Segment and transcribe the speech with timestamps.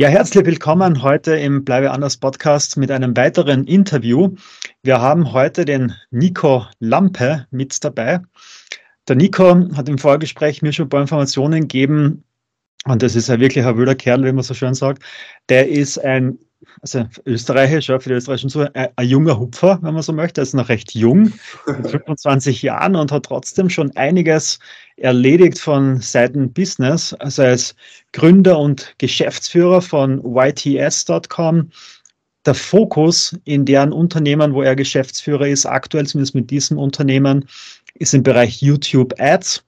[0.00, 4.34] Ja, herzlich willkommen heute im Bleibe anders Podcast mit einem weiteren Interview.
[4.82, 8.20] Wir haben heute den Nico Lampe mit dabei.
[9.06, 12.24] Der Nico hat im Vorgespräch mir schon ein paar Informationen gegeben,
[12.86, 15.02] und das ist ja wirklich ein wilder Kerl, wie man so schön sagt.
[15.50, 16.38] Der ist ein,
[16.80, 20.40] also österreichisch, ja, für die Österreichischen so, ein, ein, junger Hupfer, wenn man so möchte.
[20.40, 21.32] Er ist noch recht jung,
[21.66, 24.58] mit 25 Jahren und hat trotzdem schon einiges
[24.96, 27.12] erledigt von Seiten Business.
[27.14, 27.76] Also er ist
[28.12, 31.70] Gründer und Geschäftsführer von YTS.com.
[32.44, 37.46] Der Fokus in deren Unternehmen, wo er Geschäftsführer ist, aktuell zumindest mit diesem Unternehmen,
[37.94, 39.64] ist im Bereich YouTube Ads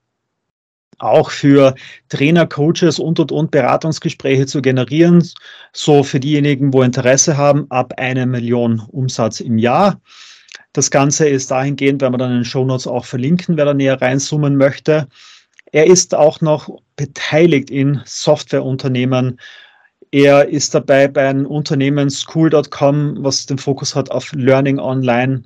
[0.99, 1.75] auch für
[2.09, 5.27] Trainer, Coaches und und und Beratungsgespräche zu generieren.
[5.73, 9.99] So für diejenigen, wo Interesse haben, ab eine Million Umsatz im Jahr.
[10.73, 13.73] Das Ganze ist dahingehend, wenn wir dann in den Show Notes auch verlinken, wer da
[13.73, 15.07] näher reinzoomen möchte.
[15.71, 19.39] Er ist auch noch beteiligt in Softwareunternehmen.
[20.11, 25.43] Er ist dabei bei einem Unternehmen School.com, was den Fokus hat auf Learning Online.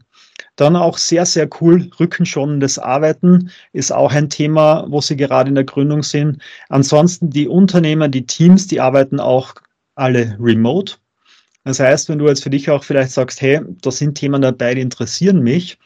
[0.56, 5.56] Dann auch sehr, sehr cool, rückenschonendes Arbeiten ist auch ein Thema, wo Sie gerade in
[5.56, 6.42] der Gründung sind.
[6.70, 9.56] Ansonsten die Unternehmer, die Teams, die arbeiten auch
[9.96, 10.96] alle remote.
[11.64, 14.76] Das heißt, wenn du jetzt für dich auch vielleicht sagst, hey, da sind Themen dabei,
[14.76, 15.78] die interessieren mich,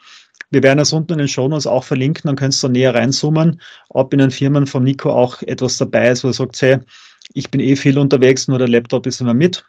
[0.50, 4.12] wir werden das unten in den Shownotes auch verlinken, dann kannst du näher reinzoomen, ob
[4.12, 6.78] in den Firmen von Nico auch etwas dabei ist, wo er sagt, hey,
[7.32, 9.64] ich bin eh viel unterwegs, nur der Laptop ist immer mit.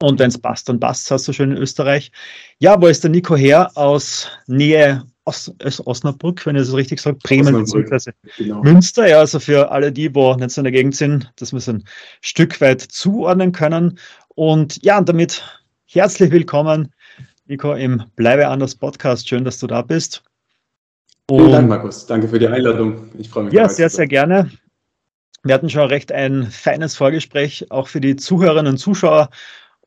[0.00, 2.12] Und wenn es passt, dann passt es, hast du schön in Österreich.
[2.58, 3.70] Ja, wo ist der Nico her?
[3.74, 5.52] Aus Nähe Os
[5.84, 8.12] Osnabrück, wenn ich das richtig sage, Bremen bzw.
[8.38, 8.62] Genau.
[8.62, 9.06] Münster.
[9.08, 11.68] Ja, also für alle die, wo nicht so in der Gegend sind, dass wir es
[11.68, 11.84] ein
[12.22, 13.98] Stück weit zuordnen können.
[14.28, 15.42] Und ja, und damit
[15.84, 16.94] herzlich willkommen,
[17.46, 19.28] Nico, im Bleibe anders Podcast.
[19.28, 20.22] Schön, dass du da bist.
[21.28, 22.06] Und Vielen Dank, Markus.
[22.06, 23.10] Danke für die Einladung.
[23.18, 23.52] Ich freue mich.
[23.52, 24.50] Ja, sehr, sehr gerne.
[25.42, 29.28] Wir hatten schon recht ein feines Vorgespräch, auch für die Zuhörerinnen und Zuschauer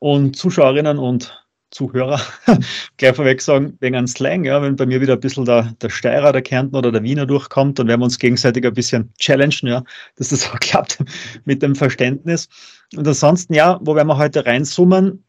[0.02, 1.32] und Zuschauerinnen und
[1.70, 2.20] Zuhörer
[2.96, 5.90] gleich vorweg sagen, wegen einem Slang, ja, wenn bei mir wieder ein bisschen der, der
[5.90, 9.68] Steirer, der Kärntner oder der Wiener durchkommt, dann werden wir uns gegenseitig ein bisschen challengen,
[9.70, 9.84] ja,
[10.16, 10.98] dass das auch klappt
[11.44, 12.48] mit dem Verständnis.
[12.96, 15.22] Und ansonsten, ja, wo werden wir heute reinzoomen?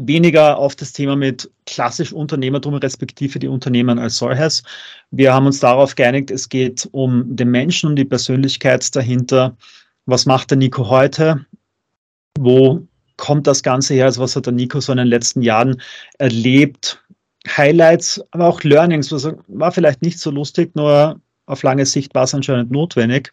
[0.00, 4.64] Weniger auf das Thema mit klassisch Unternehmertum respektive die Unternehmen als solches.
[5.12, 9.56] Wir haben uns darauf geeinigt, es geht um den Menschen, um die Persönlichkeit dahinter.
[10.04, 11.46] Was macht der Nico heute?
[12.36, 14.06] Wo kommt das Ganze her?
[14.06, 15.82] Also was hat der Nico so in den letzten Jahren
[16.18, 17.04] erlebt?
[17.46, 19.12] Highlights, aber auch Learnings.
[19.12, 23.32] Was war vielleicht nicht so lustig, nur auf lange Sicht war es anscheinend notwendig.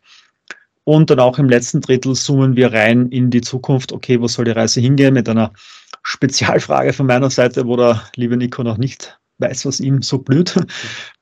[0.84, 3.92] Und dann auch im letzten Drittel zoomen wir rein in die Zukunft.
[3.92, 5.14] Okay, wo soll die Reise hingehen?
[5.16, 5.52] Mit einer
[6.04, 10.56] Spezialfrage von meiner Seite, wo der liebe Nico noch nicht weiß, was ihm so blüht.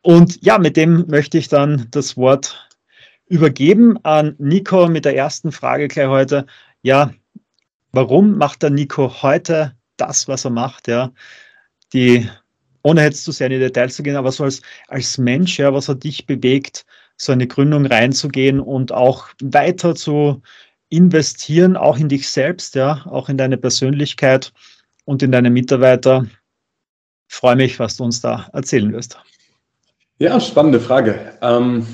[0.02, 2.70] Und ja, mit dem möchte ich dann das Wort
[3.28, 6.46] übergeben an Nico mit der ersten Frage gleich heute.
[6.82, 7.12] Ja,
[7.94, 11.12] warum macht der Nico heute das, was er macht, ja?
[11.94, 12.28] Die,
[12.82, 15.74] ohne jetzt zu sehr in die Details zu gehen, aber so als, als Mensch, ja,
[15.74, 20.42] was hat dich bewegt, so eine Gründung reinzugehen und auch weiter zu
[20.90, 24.52] investieren, auch in dich selbst, ja, auch in deine Persönlichkeit
[25.06, 26.26] und in deine Mitarbeiter.
[27.30, 29.18] Ich freue mich, was du uns da erzählen wirst.
[30.18, 31.38] Ja, spannende Frage.
[31.42, 31.86] Ähm,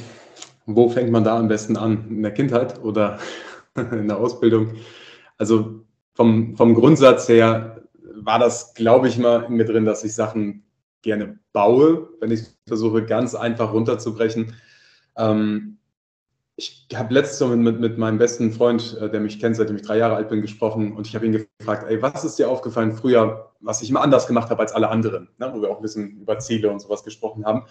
[0.65, 2.07] wo fängt man da am besten an?
[2.09, 3.19] In der Kindheit oder
[3.75, 4.75] in der Ausbildung?
[5.37, 5.85] Also
[6.19, 10.65] vom, vom Grundsatz her war das, glaube ich, mal in mir drin, dass ich Sachen
[11.01, 14.53] gerne baue, wenn ich versuche, ganz einfach runterzubrechen.
[15.15, 15.77] Ähm,
[16.57, 19.83] ich habe letztes Mal mit, mit, meinem besten Freund, äh, der mich kennt, seitdem ich
[19.83, 22.91] drei Jahre alt bin, gesprochen und ich habe ihn gefragt, ey, was ist dir aufgefallen
[22.91, 25.49] früher, was ich immer anders gemacht habe als alle anderen, ne?
[25.53, 27.63] wo wir auch ein bisschen über Ziele und sowas gesprochen haben.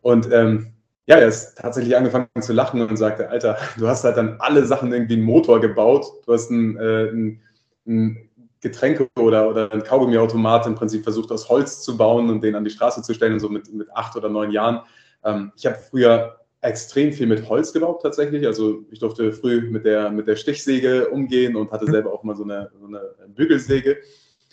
[0.00, 0.72] Und ähm,
[1.04, 4.64] ja, er ist tatsächlich angefangen zu lachen und sagte, Alter, du hast halt dann alle
[4.64, 7.42] Sachen irgendwie einen Motor gebaut, du hast einen, äh, einen
[7.90, 8.30] ein
[8.60, 12.64] Getränke oder, oder ein Kaugummiautomat im Prinzip versucht aus Holz zu bauen und den an
[12.64, 14.82] die Straße zu stellen, so mit, mit acht oder neun Jahren.
[15.24, 18.46] Ähm, ich habe früher extrem viel mit Holz gebaut tatsächlich.
[18.46, 22.36] Also ich durfte früh mit der, mit der Stichsäge umgehen und hatte selber auch mal
[22.36, 23.98] so eine, so eine Bügelsäge.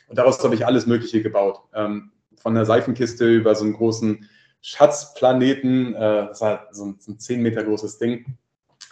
[0.07, 1.59] Und daraus habe ich alles Mögliche gebaut.
[1.73, 4.25] Ähm, von der Seifenkiste über so einen großen
[4.61, 8.37] Schatzplaneten, äh, das war so ein, so ein 10 Meter großes Ding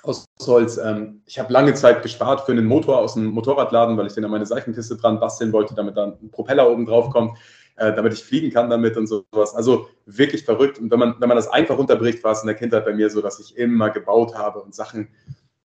[0.08, 0.78] aus Holz.
[0.78, 4.26] Ähm, ich habe lange Zeit gespart für einen Motor aus dem Motorradladen, weil ich den
[4.26, 7.38] an meine Seifenkiste dran basteln wollte, damit dann ein Propeller oben drauf kommt,
[7.78, 9.56] äh, damit ich fliegen kann damit und sowas.
[9.56, 10.80] Also wirklich verrückt.
[10.80, 13.10] Und wenn man, wenn man das einfach unterbricht, war es in der Kindheit bei mir
[13.10, 15.10] so, dass ich immer gebaut habe und Sachen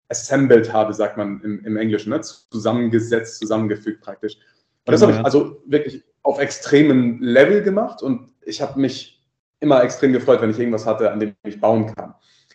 [0.09, 2.21] assembled habe, sagt man im, im Englischen, ne?
[2.21, 4.35] zusammengesetzt, zusammengefügt praktisch.
[4.85, 9.23] Und das habe ich also wirklich auf extremem Level gemacht und ich habe mich
[9.59, 12.04] immer extrem gefreut, wenn ich irgendwas hatte, an dem ich bauen kann.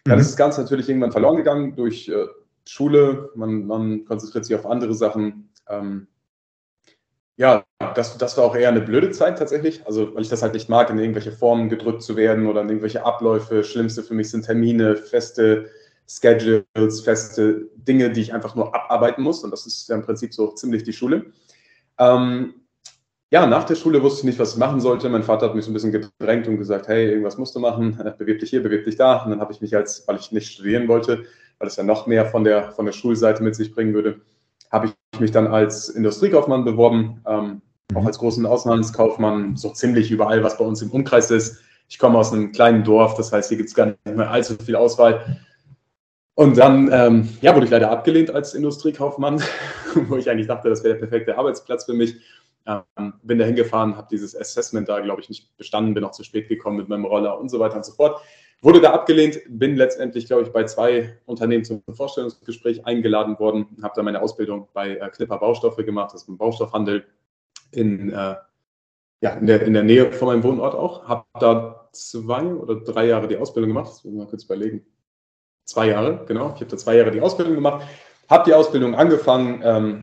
[0.06, 0.14] Mhm.
[0.14, 2.26] ist das Ganze natürlich irgendwann verloren gegangen durch äh,
[2.66, 3.30] Schule.
[3.34, 5.50] Man, man, konzentriert sich auf andere Sachen.
[5.68, 6.06] Ähm,
[7.36, 7.64] ja,
[7.94, 9.86] das, das war auch eher eine blöde Zeit tatsächlich.
[9.86, 12.68] Also, weil ich das halt nicht mag, in irgendwelche Formen gedrückt zu werden oder in
[12.68, 13.64] irgendwelche Abläufe.
[13.64, 15.70] Schlimmste für mich sind Termine, feste
[16.06, 19.42] Schedules, feste Dinge, die ich einfach nur abarbeiten muss.
[19.44, 21.32] Und das ist ja im Prinzip so ziemlich die Schule.
[21.98, 22.54] Ähm,
[23.30, 25.08] ja, nach der Schule wusste ich nicht, was ich machen sollte.
[25.08, 27.96] Mein Vater hat mich so ein bisschen gedrängt und gesagt, hey, irgendwas musst du machen,
[28.18, 29.22] bewirb dich hier, bewirb dich da.
[29.22, 31.24] Und dann habe ich mich als, weil ich nicht studieren wollte,
[31.58, 34.20] weil es ja noch mehr von der, von der Schulseite mit sich bringen würde,
[34.72, 37.62] habe ich mich dann als Industriekaufmann beworben, ähm,
[37.94, 41.60] auch als großen Außenhandelskaufmann, so ziemlich überall, was bei uns im Umkreis ist.
[41.88, 44.54] Ich komme aus einem kleinen Dorf, das heißt, hier gibt es gar nicht mehr allzu
[44.64, 45.38] viel Auswahl.
[46.34, 49.42] Und dann ähm, ja, wurde ich leider abgelehnt als Industriekaufmann,
[50.08, 52.16] wo ich eigentlich dachte, das wäre der perfekte Arbeitsplatz für mich.
[52.66, 56.24] Ähm, bin da hingefahren, habe dieses Assessment da, glaube ich, nicht bestanden, bin auch zu
[56.24, 58.20] spät gekommen mit meinem Roller und so weiter und so fort.
[58.62, 63.94] Wurde da abgelehnt, bin letztendlich, glaube ich, bei zwei Unternehmen zum Vorstellungsgespräch eingeladen worden, habe
[63.96, 67.06] da meine Ausbildung bei äh, Knipper Baustoffe gemacht, das ist ein Baustoffhandel
[67.70, 68.36] in, äh,
[69.22, 71.08] ja, in, der, in der Nähe von meinem Wohnort auch.
[71.08, 74.84] Habe da zwei oder drei Jahre die Ausbildung gemacht, das muss mal kurz überlegen.
[75.64, 76.52] Zwei Jahre, genau.
[76.54, 77.86] Ich habe da zwei Jahre die Ausbildung gemacht,
[78.28, 80.00] habe die Ausbildung angefangen, ähm,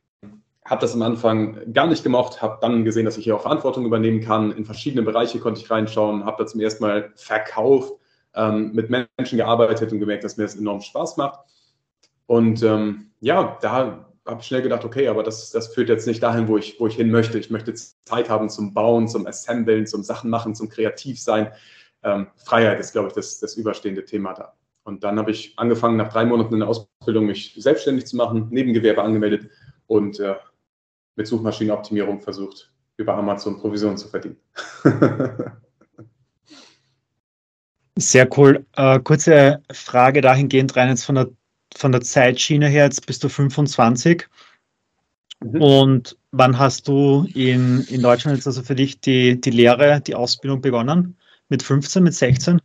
[0.68, 3.86] habe das am Anfang gar nicht gemocht, habe dann gesehen, dass ich hier auch Verantwortung
[3.86, 4.52] übernehmen kann.
[4.52, 7.94] In verschiedene Bereiche konnte ich reinschauen, habe da zum ersten Mal verkauft,
[8.36, 11.40] ähm, mit Menschen gearbeitet und gemerkt, dass mir das enorm Spaß macht.
[12.26, 16.22] Und ähm, ja, da habe ich schnell gedacht, okay, aber das, das führt jetzt nicht
[16.22, 17.40] dahin, wo ich, wo ich hin möchte.
[17.40, 21.54] Ich möchte Zeit haben zum Bauen, zum Assemblen, zum Sachen machen, zum Kreativsein.
[22.04, 24.54] Ähm, Freiheit ist, glaube ich, das, das überstehende Thema da.
[24.84, 28.48] Und dann habe ich angefangen, nach drei Monaten in der Ausbildung mich selbstständig zu machen,
[28.50, 29.50] Nebengewerbe angemeldet
[29.88, 30.36] und äh,
[31.18, 34.38] mit Suchmaschinenoptimierung versucht, über Amazon Provisionen zu verdienen.
[37.98, 38.66] Sehr cool.
[38.76, 41.30] Äh, kurze Frage dahingehend rein jetzt von der,
[41.76, 42.86] von der Zeitschiene her.
[42.86, 44.28] Jetzt bist du 25.
[45.44, 45.62] Mhm.
[45.62, 50.16] Und wann hast du in, in Deutschland jetzt also für dich die, die Lehre, die
[50.16, 51.18] Ausbildung begonnen?
[51.50, 52.62] Mit 15, mit 16?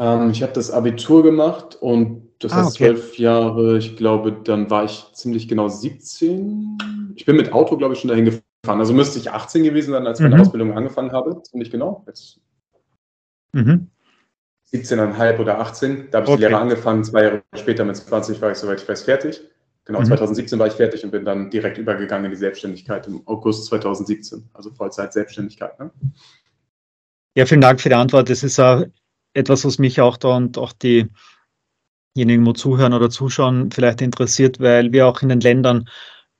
[0.00, 2.86] Ähm, ich habe das Abitur gemacht und das ah, heißt okay.
[2.86, 3.78] zwölf Jahre.
[3.78, 6.78] Ich glaube, dann war ich ziemlich genau 17.
[7.16, 8.78] Ich bin mit Auto, glaube ich, schon dahin gefahren.
[8.78, 10.30] Also müsste ich 18 gewesen sein, als ich mhm.
[10.30, 11.42] meine Ausbildung angefangen habe.
[11.42, 12.04] Ziemlich genau.
[12.06, 12.40] Jetzt
[13.52, 13.88] Mhm.
[14.72, 16.10] 17,5 oder 18.
[16.10, 16.36] Da habe ich okay.
[16.36, 17.04] die Lehre angefangen.
[17.04, 19.40] Zwei Jahre später mit 20 war ich, soweit ich weiß, fertig.
[19.84, 20.06] Genau, mhm.
[20.06, 24.50] 2017 war ich fertig und bin dann direkt übergegangen in die Selbstständigkeit im August 2017.
[24.52, 25.78] Also Vollzeit-Selbstständigkeit.
[25.80, 25.90] Ne?
[27.34, 28.28] Ja, vielen Dank für die Antwort.
[28.28, 28.84] Das ist uh,
[29.32, 30.74] etwas, was mich auch da und auch
[32.18, 35.88] diejenigen, die zuhören oder zuschauen, vielleicht interessiert, weil wir auch in den Ländern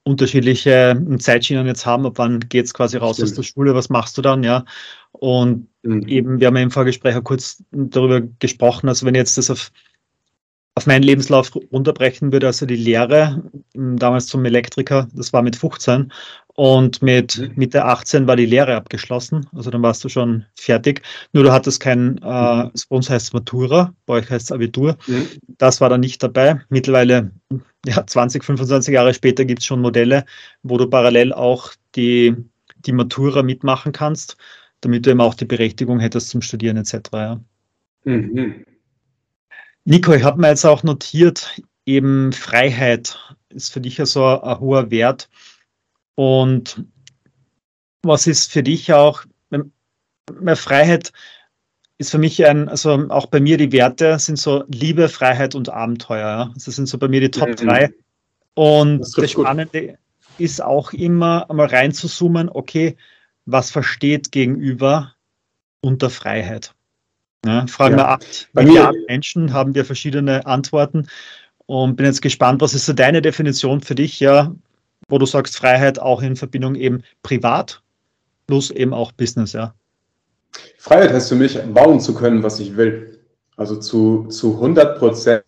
[0.02, 3.30] unterschiedliche hm, Zeitschienen jetzt haben, ab wann geht es quasi raus Stimmt.
[3.30, 4.64] aus der Schule, was machst du dann, ja.
[5.12, 6.08] Und mhm.
[6.08, 9.70] eben, wir haben ja im Vorgespräch auch kurz darüber gesprochen, also wenn jetzt das auf,
[10.78, 13.42] auf meinen Lebenslauf runterbrechen würde, also die Lehre,
[13.74, 16.12] damals zum Elektriker, das war mit 15
[16.54, 17.50] und mit mhm.
[17.56, 21.02] Mitte 18 war die Lehre abgeschlossen, also dann warst du schon fertig.
[21.32, 24.96] Nur du hattest kein, äh, bei uns heißt es Matura, bei euch heißt es Abitur.
[25.08, 25.26] Mhm.
[25.58, 26.60] Das war dann nicht dabei.
[26.68, 27.32] Mittlerweile,
[27.84, 30.24] ja, 20, 25 Jahre später gibt es schon Modelle,
[30.62, 32.36] wo du parallel auch die,
[32.76, 34.36] die Matura mitmachen kannst,
[34.80, 36.94] damit du eben auch die Berechtigung hättest zum Studieren etc.
[37.14, 37.40] Ja.
[38.04, 38.64] Mhm.
[39.88, 43.18] Nico, ich habe mir jetzt auch notiert, eben Freiheit
[43.48, 45.30] ist für dich ja so ein, ein hoher Wert.
[46.14, 46.84] Und
[48.02, 49.24] was ist für dich auch,
[50.38, 51.14] mehr Freiheit
[51.96, 55.70] ist für mich ein, also auch bei mir die Werte sind so Liebe, Freiheit und
[55.70, 56.52] Abenteuer.
[56.52, 57.90] Das sind so bei mir die Top 3.
[58.52, 59.98] Und das, das Spannende gut.
[60.36, 62.94] ist auch immer einmal reinzuzoomen, okay,
[63.46, 65.14] was versteht gegenüber
[65.80, 66.74] unter Freiheit?
[67.46, 68.04] Ja, fragen ja.
[68.04, 71.06] wir acht Milliarden Menschen, haben wir verschiedene Antworten
[71.66, 74.20] und bin jetzt gespannt, was ist so deine Definition für dich?
[74.20, 74.54] Ja,
[75.08, 77.82] wo du sagst, Freiheit auch in Verbindung eben privat
[78.46, 79.74] plus eben auch Business, ja?
[80.78, 83.20] Freiheit heißt für mich, bauen zu können, was ich will.
[83.56, 85.44] Also zu, zu 100 Prozent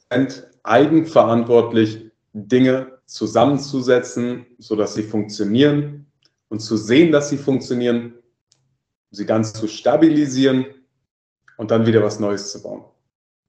[0.62, 6.06] eigenverantwortlich Dinge zusammenzusetzen, sodass sie funktionieren
[6.48, 8.14] und zu sehen, dass sie funktionieren,
[9.10, 10.66] sie ganz zu stabilisieren
[11.60, 12.84] und dann wieder was Neues zu bauen.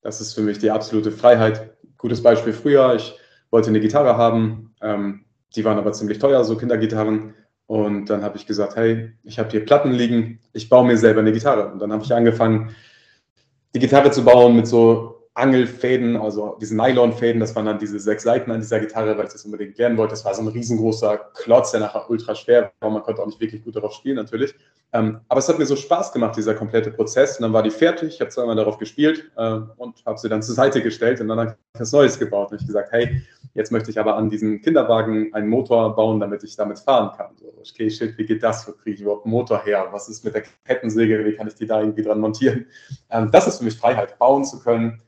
[0.01, 1.77] Das ist für mich die absolute Freiheit.
[1.98, 3.18] Gutes Beispiel früher, ich
[3.51, 5.24] wollte eine Gitarre haben, ähm,
[5.56, 7.36] die waren aber ziemlich teuer, so Kindergitarren.
[7.68, 11.22] Und dann habe ich gesagt, hey, ich habe hier Platten liegen, ich baue mir selber
[11.22, 11.72] eine Gitarre.
[11.72, 12.75] Und dann habe ich angefangen,
[13.74, 18.21] die Gitarre zu bauen mit so Angelfäden, also diese Nylonfäden, das waren dann diese sechs
[18.21, 20.12] Seiten an dieser Gitarre, weil ich das unbedingt lernen wollte.
[20.12, 22.91] Das war so ein riesengroßer Klotz, der nachher ultra schwer war.
[22.91, 24.53] Man konnte auch nicht wirklich gut darauf spielen, natürlich.
[24.93, 27.38] Ähm, aber es hat mir so Spaß gemacht, dieser komplette Prozess.
[27.38, 28.15] Und dann war die fertig.
[28.15, 31.39] Ich habe zweimal darauf gespielt äh, und habe sie dann zur Seite gestellt und dann
[31.39, 32.51] habe ich was Neues gebaut.
[32.51, 33.24] Und ich gesagt, hey,
[33.55, 37.31] jetzt möchte ich aber an diesem Kinderwagen einen Motor bauen, damit ich damit fahren kann.
[37.38, 38.67] So, okay, shit, wie geht das?
[38.67, 39.88] Wo kriege ich überhaupt einen Motor her?
[39.91, 41.25] Was ist mit der Kettensäge?
[41.25, 42.67] Wie kann ich die da irgendwie dran montieren?
[43.10, 45.01] Ähm, das ist für mich Freiheit, bauen zu können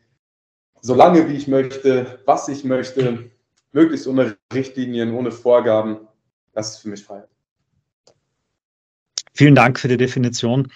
[0.83, 3.31] so lange wie ich möchte, was ich möchte,
[3.71, 6.07] möglichst ohne Richtlinien, ohne Vorgaben.
[6.53, 7.29] Das ist für mich Freiheit.
[9.33, 10.67] Vielen Dank für die Definition.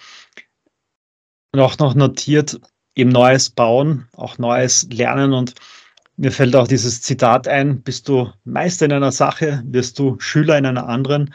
[1.52, 2.58] Und auch noch notiert,
[2.94, 5.54] eben Neues bauen, auch Neues lernen und
[6.16, 10.58] mir fällt auch dieses Zitat ein, bist du Meister in einer Sache, wirst du Schüler
[10.58, 11.32] in einer anderen.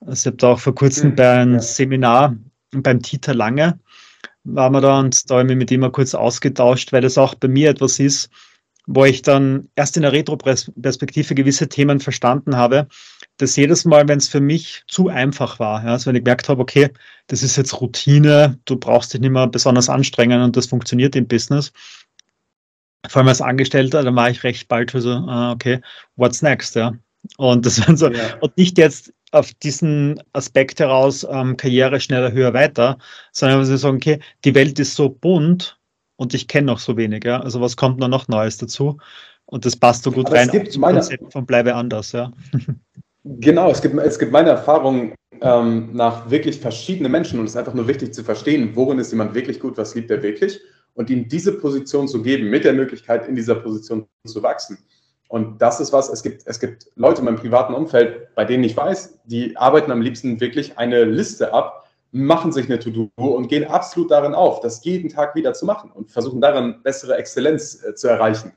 [0.00, 1.60] Also ich habe da auch vor kurzem mhm, bei einem ja.
[1.60, 2.36] Seminar
[2.70, 3.78] beim Dieter Lange
[4.44, 7.18] waren wir da und da habe ich mich mit ihm mal kurz ausgetauscht, weil das
[7.18, 8.30] auch bei mir etwas ist,
[8.86, 12.86] wo ich dann erst in der Retro-Perspektive gewisse Themen verstanden habe,
[13.38, 16.48] dass jedes Mal, wenn es für mich zu einfach war, ja, also wenn ich gemerkt
[16.48, 16.90] habe, okay,
[17.28, 21.26] das ist jetzt Routine, du brauchst dich nicht mehr besonders anstrengen und das funktioniert im
[21.26, 21.72] Business,
[23.08, 25.80] vor allem als Angestellter, dann war ich recht bald so, uh, okay,
[26.16, 26.92] what's next, ja.
[27.38, 28.36] Und das waren so, ja.
[28.40, 32.98] und nicht jetzt auf diesen Aspekt heraus ähm, Karriere schneller, höher, weiter,
[33.32, 35.78] sondern wir sagen, okay, die Welt ist so bunt
[36.16, 37.40] und ich kenne noch so wenig, ja.
[37.40, 38.98] Also was kommt noch Neues dazu?
[39.46, 40.48] Und das passt so gut Aber rein
[40.78, 42.30] meine, Konzept von bleibe anders, ja.
[43.26, 47.56] Genau, es gibt, es gibt meine Erfahrung ähm, nach wirklich verschiedenen Menschen und es ist
[47.56, 50.60] einfach nur wichtig zu verstehen, worin ist jemand wirklich gut, was liebt er wirklich
[50.92, 54.78] und ihm diese Position zu geben, mit der Möglichkeit, in dieser Position zu wachsen.
[55.34, 58.62] Und das ist was, es gibt, es gibt Leute in meinem privaten Umfeld, bei denen
[58.62, 63.48] ich weiß, die arbeiten am liebsten wirklich eine Liste ab, machen sich eine To-Do und
[63.48, 67.82] gehen absolut darin auf, das jeden Tag wieder zu machen und versuchen darin bessere Exzellenz
[67.82, 68.52] äh, zu erreichen.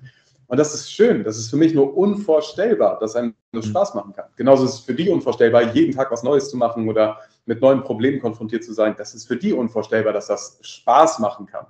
[0.45, 3.69] Und das ist schön, das ist für mich nur unvorstellbar, dass einem das mhm.
[3.71, 4.25] Spaß machen kann.
[4.35, 7.81] Genauso ist es für die unvorstellbar, jeden Tag was Neues zu machen oder mit neuen
[7.81, 8.93] Problemen konfrontiert zu sein.
[8.95, 11.65] Das ist für die unvorstellbar, dass das Spaß machen kann.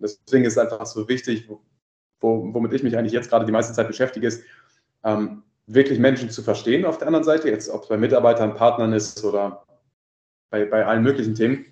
[0.00, 1.48] Und deswegen ist es einfach so wichtig,
[2.20, 4.42] wo, womit ich mich eigentlich jetzt gerade die meiste Zeit beschäftige, ist,
[5.04, 8.92] ähm, wirklich Menschen zu verstehen auf der anderen Seite, jetzt ob es bei Mitarbeitern, Partnern
[8.92, 9.64] ist oder
[10.50, 11.66] bei, bei allen möglichen Themen,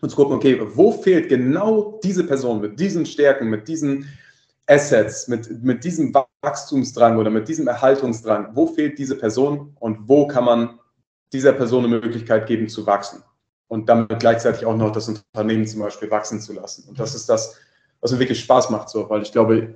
[0.00, 4.08] und zu gucken, okay, wo fehlt genau diese Person mit diesen Stärken, mit diesen
[4.66, 10.26] Assets, mit, mit diesem Wachstumsdrang oder mit diesem Erhaltungsdrang, wo fehlt diese Person und wo
[10.26, 10.78] kann man
[11.32, 13.22] dieser Person eine Möglichkeit geben zu wachsen
[13.66, 16.88] und damit gleichzeitig auch noch das Unternehmen zum Beispiel wachsen zu lassen.
[16.88, 17.56] Und das ist das,
[18.00, 19.74] was mir wirklich Spaß macht, so, weil ich glaube,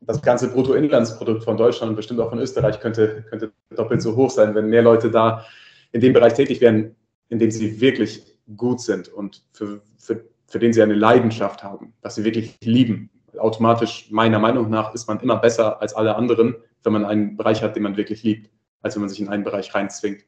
[0.00, 4.30] das ganze Bruttoinlandsprodukt von Deutschland und bestimmt auch von Österreich könnte, könnte doppelt so hoch
[4.30, 5.44] sein, wenn mehr Leute da
[5.92, 6.96] in dem Bereich tätig wären,
[7.28, 11.92] in dem sie wirklich gut sind und für, für, für den sie eine Leidenschaft haben,
[12.02, 13.10] was sie wirklich lieben.
[13.38, 17.62] Automatisch, meiner Meinung nach, ist man immer besser als alle anderen, wenn man einen Bereich
[17.62, 18.50] hat, den man wirklich liebt,
[18.82, 20.24] als wenn man sich in einen Bereich reinzwingt.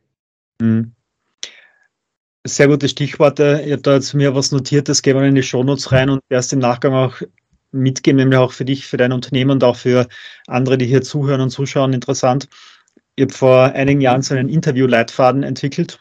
[0.60, 0.92] Mhm.
[2.44, 3.62] Sehr gute Stichworte.
[3.64, 6.20] Ich habe da jetzt mir was notiert, das gehen wir in die Shownotes rein und
[6.28, 7.22] erst im Nachgang auch
[7.72, 10.06] mitgeben, nämlich auch für dich, für dein Unternehmen und auch für
[10.46, 12.48] andere, die hier zuhören und zuschauen, interessant.
[13.16, 15.98] Ich habe vor einigen Jahren so einen Interview-Leitfaden entwickelt,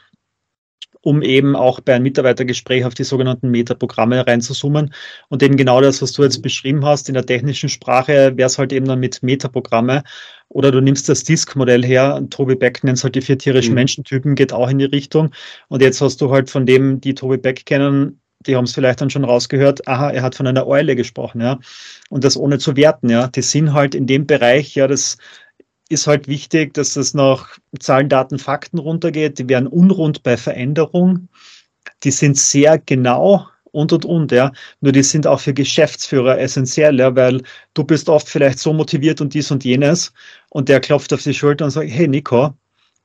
[1.02, 4.94] um eben auch bei einem Mitarbeitergespräch auf die sogenannten Metaprogramme reinzuzoomen.
[5.30, 8.58] Und eben genau das, was du jetzt beschrieben hast, in der technischen Sprache wäre es
[8.58, 10.04] halt eben dann mit Metaprogramme.
[10.48, 13.76] Oder du nimmst das Disk-Modell her, Toby Beck nennt es halt die vier tierischen mhm.
[13.76, 15.32] Menschentypen, geht auch in die Richtung.
[15.70, 19.02] Und jetzt hast du halt von dem, die Toby Beck kennen, die haben es vielleicht
[19.02, 21.60] dann schon rausgehört, aha, er hat von einer Eule gesprochen, ja.
[22.10, 23.28] Und das ohne zu werten, ja.
[23.28, 25.18] Die sind halt in dem Bereich, ja, das
[25.90, 29.40] ist halt wichtig, dass das nach Zahlen, Daten, Fakten runtergeht.
[29.40, 31.28] Die werden unrund bei Veränderung.
[32.04, 34.52] Die sind sehr genau und und und, ja.
[34.82, 37.42] Nur die sind auch für Geschäftsführer essentiell, ja, weil
[37.74, 40.14] du bist oft vielleicht so motiviert und dies und jenes
[40.50, 42.54] und der klopft auf die Schulter und sagt, hey Nico,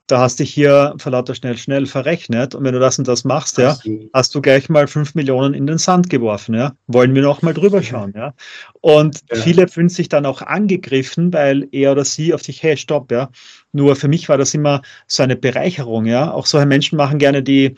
[0.06, 2.54] da hast dich hier vor lauter schnell, schnell verrechnet.
[2.54, 3.76] Und wenn du das und das machst, ja,
[4.12, 6.74] hast du gleich mal fünf Millionen in den Sand geworfen, ja.
[6.86, 8.32] Wollen wir noch mal drüber schauen, ja.
[8.80, 9.36] Und ja.
[9.42, 13.30] viele fühlen sich dann auch angegriffen, weil er oder sie auf dich, hey, stopp, ja.
[13.72, 16.30] Nur für mich war das immer so eine Bereicherung, ja.
[16.30, 17.74] Auch solche Menschen machen gerne die,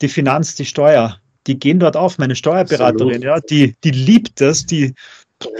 [0.00, 1.18] die Finanz, die Steuer.
[1.48, 3.24] Die gehen dort auf, meine Steuerberaterin, Absolut.
[3.24, 4.94] ja, die, die liebt das, die,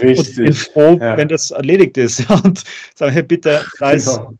[0.01, 0.37] Richtig.
[0.37, 1.17] Und bin froh, ja.
[1.17, 2.29] wenn das erledigt ist.
[2.45, 2.63] Und
[2.95, 4.33] sagen, hey, bitte, da ist, genau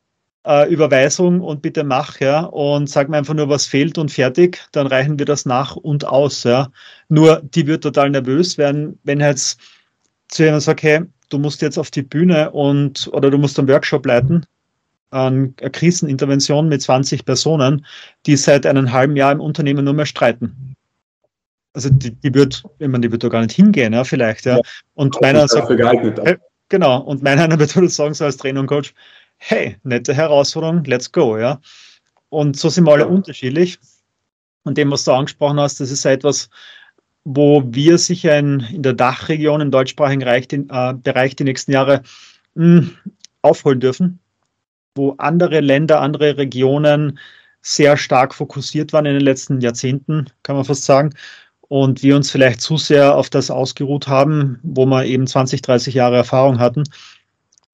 [0.46, 4.60] äh, Überweisung und bitte mach, ja, und sag mir einfach nur, was fehlt und fertig,
[4.72, 6.70] dann reichen wir das nach und aus, ja.
[7.10, 9.60] Nur die wird total nervös werden, wenn jetzt
[10.28, 13.68] zu jemandem sagt, hey, du musst jetzt auf die Bühne und oder du musst einen
[13.68, 14.46] Workshop leiten,
[15.12, 17.86] eine Krisenintervention mit 20 Personen,
[18.26, 20.76] die seit einem halben Jahr im Unternehmen nur mehr streiten.
[21.74, 24.60] also die, die wird, ich meine, die wird da gar nicht hingehen, ja, vielleicht, ja.
[24.96, 26.38] Und meiner sagt, geeignet, hey,
[26.70, 28.94] genau, und meiner wird sagen, so als Trainer und Coach,
[29.46, 31.60] hey, nette Herausforderung, let's go, ja.
[32.30, 33.78] Und so sind wir alle unterschiedlich.
[34.64, 36.50] Und dem, was du angesprochen hast, das ist etwas,
[37.26, 41.72] wo wir sicher in, in der Dachregion, im deutschsprachigen Bereich, die, äh, Bereich die nächsten
[41.72, 42.02] Jahre
[42.56, 42.98] mh, hm,
[43.42, 44.20] aufholen dürfen,
[44.96, 47.20] wo andere Länder, andere Regionen
[47.62, 51.14] sehr stark fokussiert waren in den letzten Jahrzehnten, kann man fast sagen.
[51.62, 55.94] Und wir uns vielleicht zu sehr auf das ausgeruht haben, wo wir eben 20, 30
[55.94, 56.84] Jahre Erfahrung hatten.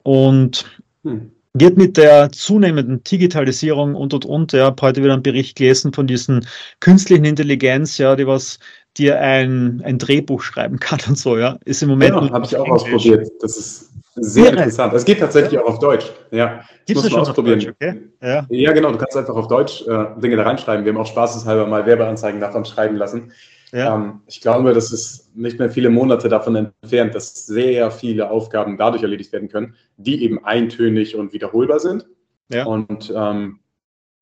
[0.04, 0.66] Und
[1.04, 5.58] hm wird mit der zunehmenden Digitalisierung und und und, ja, habe heute wieder einen Bericht
[5.58, 6.46] gelesen von diesen
[6.80, 8.60] künstlichen Intelligenz, ja, die was
[8.98, 12.16] dir ein, ein Drehbuch schreiben kann und so, ja, ist im Moment.
[12.16, 12.84] Ja, habe ich auch Englisch.
[12.84, 13.30] ausprobiert.
[13.42, 14.52] Das ist sehr ja.
[14.52, 14.94] interessant.
[14.94, 15.62] Es geht tatsächlich ja.
[15.62, 16.12] auch auf Deutsch.
[16.32, 17.60] Ja, Gibt es schon ausprobieren.
[17.60, 18.02] Deutsch, okay?
[18.22, 18.46] ja.
[18.50, 18.92] ja, genau.
[18.92, 20.84] Du kannst einfach auf Deutsch äh, Dinge da reinschreiben.
[20.84, 23.32] Wir haben auch spaßeshalber mal Werbeanzeigen davon schreiben lassen.
[23.72, 23.96] Ja.
[23.96, 28.78] Ähm, ich glaube, das ist nicht mehr viele Monate davon entfernt, dass sehr viele Aufgaben
[28.78, 32.06] dadurch erledigt werden können, die eben eintönig und wiederholbar sind.
[32.52, 32.66] Ja.
[32.66, 33.60] Und ähm,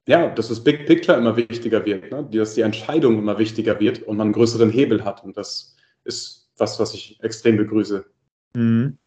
[0.07, 2.27] ja, dass das Big Picture immer wichtiger wird, ne?
[2.31, 5.23] dass die Entscheidung immer wichtiger wird und man einen größeren Hebel hat.
[5.23, 8.05] Und das ist was, was ich extrem begrüße.
[8.53, 8.97] Mhm.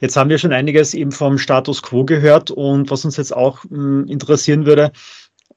[0.00, 3.64] Jetzt haben wir schon einiges eben vom Status quo gehört und was uns jetzt auch
[3.64, 4.92] mh, hm, interessieren würde,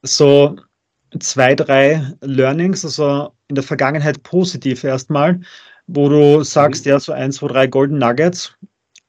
[0.02, 0.58] so
[1.20, 5.42] zwei, drei Learnings, also in der Vergangenheit positiv erstmal,
[5.88, 6.92] wo du sagst, mhm.
[6.92, 8.56] ja, so eins, zwei, drei Golden Nuggets,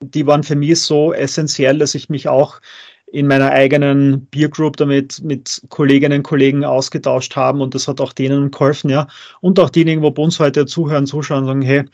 [0.00, 2.60] die waren für mich so essentiell, dass ich mich auch
[3.06, 8.00] in meiner eigenen Peer Group damit mit Kolleginnen und Kollegen ausgetauscht haben und das hat
[8.00, 9.06] auch denen geholfen, ja.
[9.40, 11.84] Und auch diejenigen, wo bei uns heute zuhören, zuschauen, sagen, hey,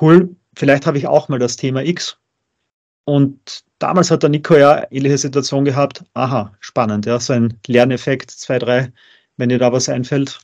[0.00, 2.16] cool, vielleicht habe ich auch mal das Thema X.
[3.06, 6.04] Und damals hat der Nico ja ähnliche Situation gehabt.
[6.14, 8.92] Aha, spannend, ja, so ein Lerneffekt, zwei, drei
[9.38, 10.40] wenn dir da was einfällt?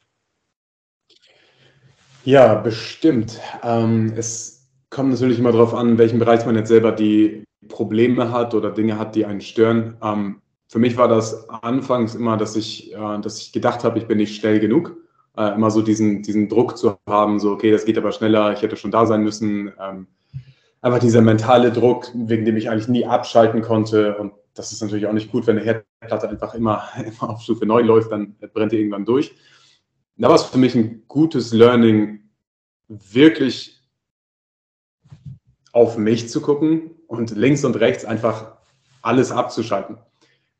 [2.24, 3.38] Ja, bestimmt.
[3.62, 8.30] Ähm, es kommt natürlich immer darauf an, in welchem Bereich man jetzt selber die Probleme
[8.30, 9.96] hat oder Dinge hat, die einen stören.
[10.02, 14.06] Ähm, für mich war das anfangs immer, dass ich, äh, dass ich gedacht habe, ich
[14.06, 14.96] bin nicht schnell genug.
[15.36, 18.62] Äh, immer so diesen, diesen Druck zu haben, so, okay, das geht aber schneller, ich
[18.62, 19.72] hätte schon da sein müssen.
[19.80, 20.06] Ähm,
[20.80, 25.06] einfach dieser mentale Druck, wegen dem ich eigentlich nie abschalten konnte und das ist natürlich
[25.06, 28.72] auch nicht gut, wenn eine Herdplatte einfach immer, immer auf Stufe 9 läuft, dann brennt
[28.72, 29.34] die irgendwann durch.
[30.16, 32.20] Da war es für mich ein gutes Learning,
[32.88, 33.82] wirklich
[35.72, 38.56] auf mich zu gucken und links und rechts einfach
[39.02, 39.98] alles abzuschalten.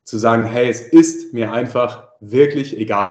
[0.04, 3.10] Zu sagen, hey, es ist mir einfach wirklich egal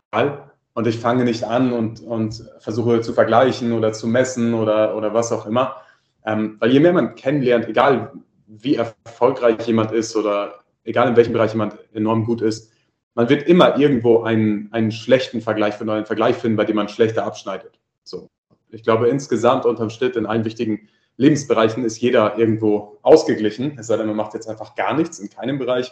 [0.73, 5.13] und ich fange nicht an und, und versuche zu vergleichen oder zu messen oder, oder
[5.13, 5.78] was auch immer.
[6.26, 8.13] Ähm, weil je mehr man kennenlernt, egal
[8.47, 12.71] wie erfolgreich jemand ist oder egal in welchem Bereich jemand enorm gut ist,
[13.15, 16.89] man wird immer irgendwo einen, einen schlechten Vergleich finden, einen Vergleich finden, bei dem man
[16.89, 17.80] schlechter abschneidet.
[18.04, 18.30] So.
[18.73, 23.77] Ich glaube, insgesamt unterm Schnitt in allen wichtigen Lebensbereichen ist jeder irgendwo ausgeglichen.
[23.77, 25.91] Es sei denn, man macht jetzt einfach gar nichts in keinem Bereich.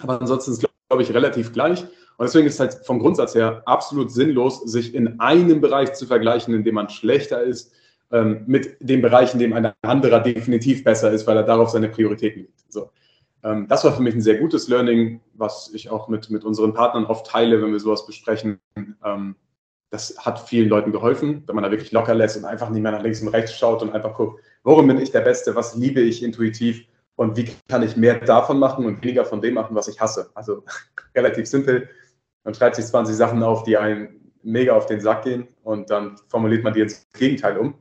[0.00, 1.82] Aber ansonsten ist es, glaube ich, relativ gleich.
[2.16, 6.06] Und deswegen ist es halt vom Grundsatz her absolut sinnlos, sich in einem Bereich zu
[6.06, 7.72] vergleichen, in dem man schlechter ist,
[8.12, 11.88] ähm, mit dem Bereich, in dem ein anderer definitiv besser ist, weil er darauf seine
[11.88, 12.72] Prioritäten legt.
[12.72, 12.90] So.
[13.42, 16.74] Ähm, das war für mich ein sehr gutes Learning, was ich auch mit, mit unseren
[16.74, 18.60] Partnern oft teile, wenn wir sowas besprechen.
[19.04, 19.34] Ähm,
[19.92, 22.92] das hat vielen Leuten geholfen, wenn man da wirklich locker lässt und einfach nicht mehr
[22.92, 26.00] nach links und rechts schaut und einfach guckt, worum bin ich der Beste, was liebe
[26.00, 29.88] ich intuitiv und wie kann ich mehr davon machen und weniger von dem machen, was
[29.88, 30.30] ich hasse.
[30.34, 30.64] Also
[31.14, 31.90] relativ simpel.
[32.42, 36.16] Man schreibt sich 20 Sachen auf, die einen mega auf den Sack gehen und dann
[36.28, 37.74] formuliert man die ins Gegenteil um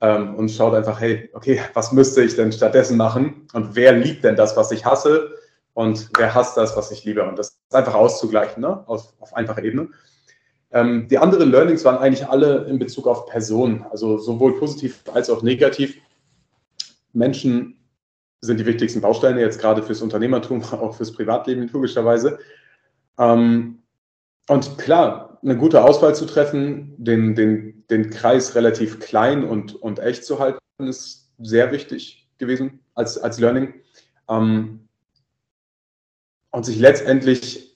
[0.00, 4.22] ähm, und schaut einfach, hey, okay, was müsste ich denn stattdessen machen und wer liebt
[4.22, 5.34] denn das, was ich hasse
[5.74, 8.86] und wer hasst das, was ich liebe und das ist einfach auszugleichen, ne?
[8.86, 9.88] auf, auf einfacher Ebene.
[10.70, 15.30] Ähm, die anderen Learnings waren eigentlich alle in Bezug auf Personen, also sowohl positiv als
[15.30, 15.96] auch negativ.
[17.12, 17.78] Menschen
[18.40, 22.38] sind die wichtigsten Bausteine jetzt gerade fürs Unternehmertum, auch fürs Privatleben logischerweise.
[23.18, 23.78] Ähm,
[24.48, 29.98] und klar, eine gute Auswahl zu treffen, den, den, den Kreis relativ klein und, und
[29.98, 33.74] echt zu halten, ist sehr wichtig gewesen als, als Learning.
[34.28, 34.88] Ähm,
[36.50, 37.67] und sich letztendlich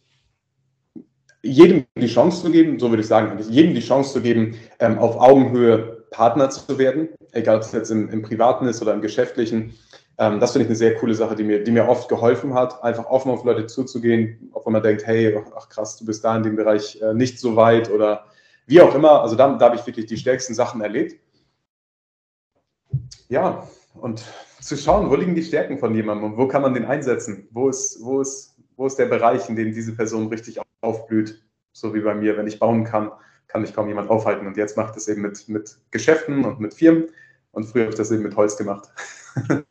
[1.43, 4.99] jedem die Chance zu geben, so würde ich sagen, jedem die Chance zu geben, ähm,
[4.99, 9.03] auf Augenhöhe Partner zu werden, egal ob es jetzt im, im Privaten ist oder im
[9.03, 9.75] Geschäftlichen,
[10.19, 12.83] ähm, das finde ich eine sehr coole Sache, die mir, die mir oft geholfen hat,
[12.85, 16.37] einfach offen auf Leute zuzugehen, auch wenn man denkt, hey, ach krass, du bist da
[16.37, 18.27] in dem Bereich äh, nicht so weit oder
[18.67, 19.23] wie auch immer.
[19.23, 21.17] Also da, da habe ich wirklich die stärksten Sachen erlebt.
[23.29, 24.23] Ja, und
[24.61, 27.49] zu schauen, wo liegen die Stärken von jemandem und wo kann man den einsetzen?
[27.51, 28.52] Wo ist, wo ist,
[28.83, 31.41] wo ist der Bereich, in dem diese Person richtig aufblüht?
[31.73, 33.13] So wie bei mir, wenn ich bauen kann,
[33.47, 34.45] kann mich kaum jemand aufhalten.
[34.45, 37.05] Und jetzt macht es eben mit, mit Geschäften und mit Firmen.
[37.53, 38.89] Und früher habe ich das eben mit Holz gemacht.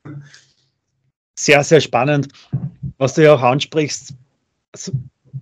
[1.37, 2.29] sehr, sehr spannend,
[2.99, 4.13] was du ja auch ansprichst.
[4.71, 4.93] Also,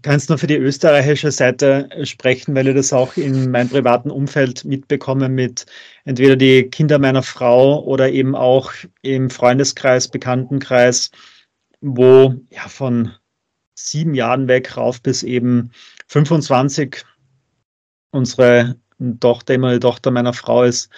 [0.02, 4.66] kannst nur für die österreichische Seite sprechen, weil ich das auch in meinem privaten Umfeld
[4.66, 5.68] mitbekomme mit
[6.06, 8.72] entweder die Kinder meiner Frau oder eben auch
[9.04, 11.12] im Freundeskreis, Bekanntenkreis,
[11.82, 13.12] wo ja von
[13.88, 15.72] sieben Jahren weg rauf bis eben
[16.08, 17.04] 25
[18.12, 18.76] unsere
[19.20, 20.90] Tochter, immer die Tochter meiner Frau ist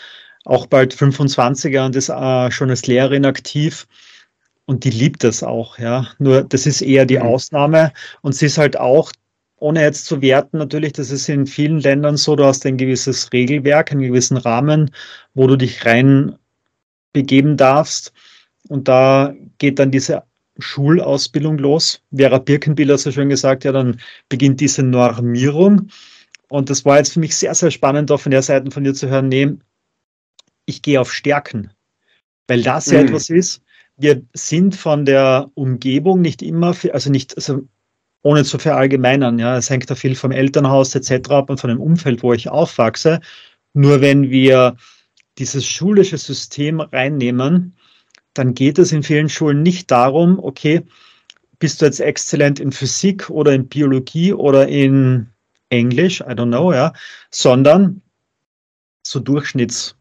[0.45, 3.87] auch bald 25er und ist äh, schon als Lehrerin aktiv
[4.65, 6.07] und die liebt es auch, ja.
[6.17, 7.23] Nur das ist eher die mhm.
[7.23, 9.11] Ausnahme und sie ist halt auch,
[9.57, 13.31] ohne jetzt zu werten, natürlich, das ist in vielen Ländern so, du hast ein gewisses
[13.31, 14.89] Regelwerk, einen gewissen Rahmen,
[15.35, 16.35] wo du dich rein
[17.13, 18.11] begeben darfst.
[18.69, 20.23] Und da geht dann diese
[20.61, 22.01] Schulausbildung los.
[22.15, 25.89] Vera Birkenbill hat so schön gesagt, ja, dann beginnt diese Normierung.
[26.49, 28.93] Und das war jetzt für mich sehr, sehr spannend, auch von der Seite von dir
[28.93, 29.53] zu hören, nee,
[30.65, 31.71] ich gehe auf Stärken.
[32.47, 33.07] Weil das ja mhm.
[33.07, 33.61] etwas ist,
[33.97, 37.61] wir sind von der Umgebung nicht immer, also nicht, also
[38.23, 41.29] ohne zu verallgemeinern, ja, es hängt da viel vom Elternhaus etc.
[41.29, 43.19] ab und von dem Umfeld, wo ich aufwachse.
[43.73, 44.75] Nur wenn wir
[45.37, 47.75] dieses schulische System reinnehmen,
[48.33, 50.83] dann geht es in vielen Schulen nicht darum, okay,
[51.59, 55.27] bist du jetzt exzellent in Physik oder in Biologie oder in
[55.69, 56.93] Englisch, I don't know, ja,
[57.29, 58.01] sondern
[59.03, 59.95] so Durchschnitts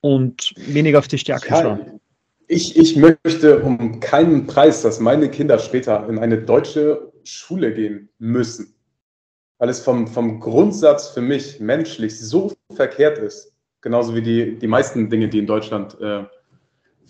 [0.00, 2.00] und weniger auf die Stärke ja, schauen.
[2.46, 8.10] Ich, ich möchte um keinen Preis, dass meine Kinder später in eine deutsche Schule gehen
[8.18, 8.74] müssen,
[9.58, 14.66] weil es vom, vom Grundsatz für mich menschlich so verkehrt ist, genauso wie die, die
[14.66, 16.24] meisten Dinge, die in Deutschland äh,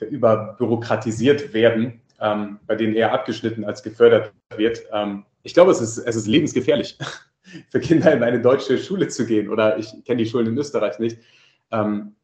[0.05, 4.83] überbürokratisiert werden, ähm, bei denen eher abgeschnitten als gefördert wird.
[4.93, 6.99] Ähm, ich glaube, es ist, es ist lebensgefährlich
[7.71, 10.99] für Kinder in eine deutsche Schule zu gehen oder ich kenne die Schulen in Österreich
[10.99, 11.19] nicht.
[11.71, 12.15] Ähm,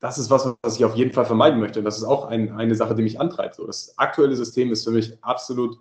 [0.00, 1.78] das ist was, was ich auf jeden Fall vermeiden möchte.
[1.78, 3.56] Und das ist auch ein, eine Sache, die mich antreibt.
[3.56, 5.76] So, das aktuelle System ist für mich absolut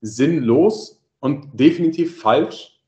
[0.00, 2.80] sinnlos und definitiv falsch,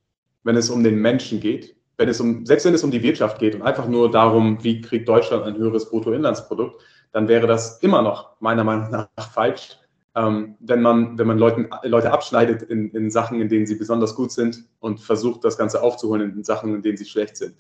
[0.45, 1.77] wenn es um den Menschen geht.
[1.99, 4.81] Wenn es um, selbst wenn es um die Wirtschaft geht und einfach nur darum, wie
[4.81, 9.79] kriegt Deutschland ein höheres Bruttoinlandsprodukt, dann wäre das immer noch meiner Meinung nach falsch,
[10.15, 14.15] ähm, wenn man, wenn man Leuten, Leute abschneidet in, in Sachen, in denen sie besonders
[14.15, 17.57] gut sind und versucht, das Ganze aufzuholen in Sachen, in denen sie schlecht sind.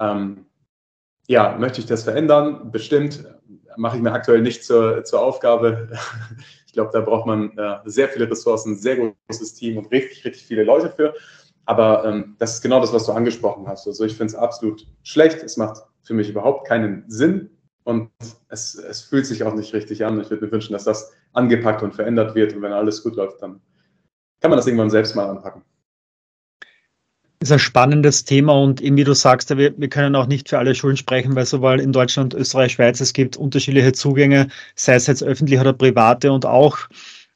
[0.00, 0.46] Ähm,
[1.28, 2.70] ja, möchte ich das verändern?
[2.70, 3.24] Bestimmt.
[3.76, 5.90] Mache ich mir aktuell nicht zur, zur Aufgabe.
[6.66, 10.44] Ich glaube, da braucht man äh, sehr viele Ressourcen, sehr großes Team und richtig, richtig
[10.44, 11.14] viele Leute für.
[11.64, 13.86] Aber ähm, das ist genau das, was du angesprochen hast.
[13.86, 15.42] Also ich finde es absolut schlecht.
[15.42, 17.55] Es macht für mich überhaupt keinen Sinn
[17.86, 18.10] und
[18.48, 20.20] es, es fühlt sich auch nicht richtig an.
[20.20, 22.54] Ich würde mir wünschen, dass das angepackt und verändert wird.
[22.54, 23.60] Und wenn alles gut läuft, dann
[24.40, 25.62] kann man das irgendwann selbst mal anpacken
[27.40, 30.58] ist ein spannendes Thema und eben wie du sagst, wir, wir können auch nicht für
[30.58, 35.06] alle Schulen sprechen, weil sowohl in Deutschland, Österreich, Schweiz, es gibt unterschiedliche Zugänge, sei es
[35.06, 36.78] jetzt öffentlich oder private und auch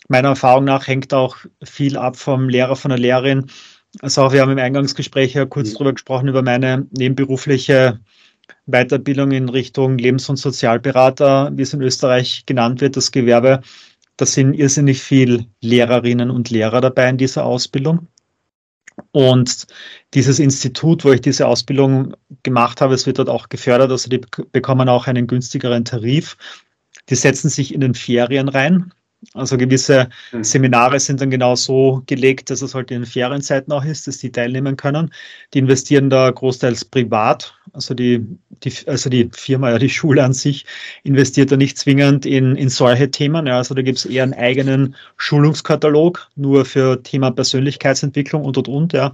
[0.09, 3.47] meiner Erfahrung nach hängt auch viel ab vom Lehrer, von der Lehrerin.
[4.01, 5.77] Also auch wir haben im Eingangsgespräch ja kurz mhm.
[5.77, 8.01] drüber gesprochen, über meine nebenberufliche
[8.67, 13.61] Weiterbildung in Richtung Lebens- und Sozialberater, wie es in Österreich genannt wird, das Gewerbe.
[14.17, 18.07] Da sind irrsinnig viel Lehrerinnen und Lehrer dabei in dieser Ausbildung.
[19.13, 19.67] Und
[20.15, 24.21] dieses Institut, wo ich diese Ausbildung gemacht habe, es wird dort auch gefördert, also die
[24.53, 26.37] bekommen auch einen günstigeren Tarif.
[27.09, 28.93] Die setzen sich in den Ferien rein.
[29.35, 30.45] Also gewisse mhm.
[30.45, 34.19] Seminare sind dann genau so gelegt, dass es halt in den Ferienzeiten auch ist, dass
[34.19, 35.13] die teilnehmen können.
[35.53, 37.55] Die investieren da großteils privat.
[37.73, 38.25] Also die,
[38.65, 40.67] die, also die Firma, ja, die Schule an sich
[41.03, 43.47] investiert da nicht zwingend in, in solche Themen.
[43.47, 48.69] Ja, also da gibt es eher einen eigenen Schulungskatalog, nur für Thema Persönlichkeitsentwicklung und und
[48.69, 48.93] und.
[48.93, 49.13] Ja.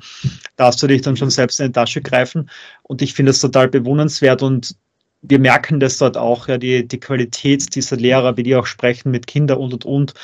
[0.57, 2.51] Darfst du dich dann schon selbst in die Tasche greifen.
[2.83, 4.75] Und ich finde es total bewundernswert und
[5.23, 9.11] wir merken das dort auch, ja, die, die Qualität dieser Lehrer, wie die auch sprechen
[9.11, 10.15] mit Kindern und und und,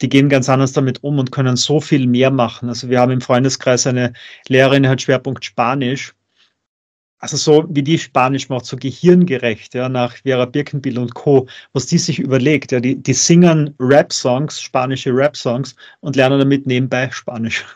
[0.00, 2.68] die gehen ganz anders damit um und können so viel mehr machen.
[2.68, 4.12] Also wir haben im Freundeskreis eine
[4.46, 6.14] Lehrerin, die hat Schwerpunkt Spanisch.
[7.20, 11.86] Also so wie die Spanisch macht, so gehirngerecht, ja, nach Vera Birkenbill und Co., was
[11.86, 17.64] die sich überlegt, ja, die, die singen Rap-Songs, spanische Rap-Songs und lernen damit nebenbei Spanisch.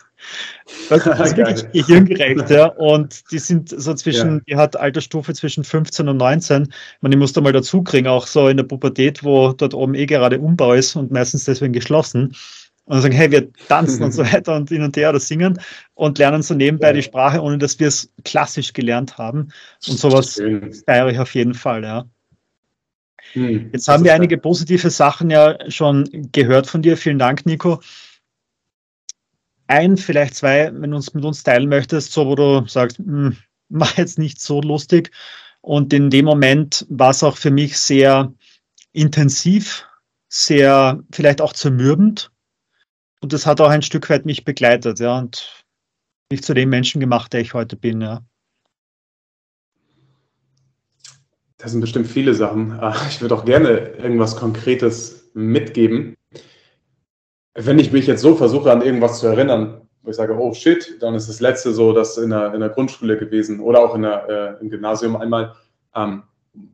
[0.89, 2.67] Das, ist wirklich gehirngerecht, ja.
[2.67, 4.41] Und die sind so zwischen, ja.
[4.47, 6.73] die hat Altersstufe zwischen 15 und 19.
[7.01, 9.95] Man, ich muss da mal dazu kriegen, auch so in der Pubertät, wo dort oben
[9.95, 12.37] eh gerade Umbau ist und meistens deswegen geschlossen.
[12.85, 15.61] Und dann sagen, hey, wir tanzen und so weiter und hin und her oder singen
[15.95, 16.93] und lernen so nebenbei ja.
[16.95, 19.53] die Sprache, ohne dass wir es klassisch gelernt haben.
[19.89, 20.41] Und sowas
[20.85, 22.05] feiere ich auf jeden Fall, ja.
[23.35, 26.97] Hm, Jetzt haben wir einige positive Sachen ja schon gehört von dir.
[26.97, 27.81] Vielen Dank, Nico
[29.73, 33.37] ein, vielleicht zwei, wenn du uns mit uns teilen möchtest, so wo du sagst, hm,
[33.71, 35.11] war jetzt nicht so lustig.
[35.63, 38.33] Und in dem Moment war es auch für mich sehr
[38.93, 39.87] intensiv,
[40.29, 42.31] sehr vielleicht auch zermürbend.
[43.23, 45.65] Und das hat auch ein Stück weit mich begleitet, ja, und
[46.31, 48.21] mich zu dem Menschen gemacht, der ich heute bin, ja.
[51.57, 52.73] Das sind bestimmt viele Sachen.
[52.81, 56.17] Ah, ich würde auch gerne irgendwas Konkretes mitgeben.
[57.55, 61.01] Wenn ich mich jetzt so versuche, an irgendwas zu erinnern, wo ich sage, oh shit,
[61.01, 64.03] dann ist das letzte so, das in der, in der Grundschule gewesen oder auch in
[64.03, 65.55] der, äh, im Gymnasium einmal,
[65.95, 66.25] ähm,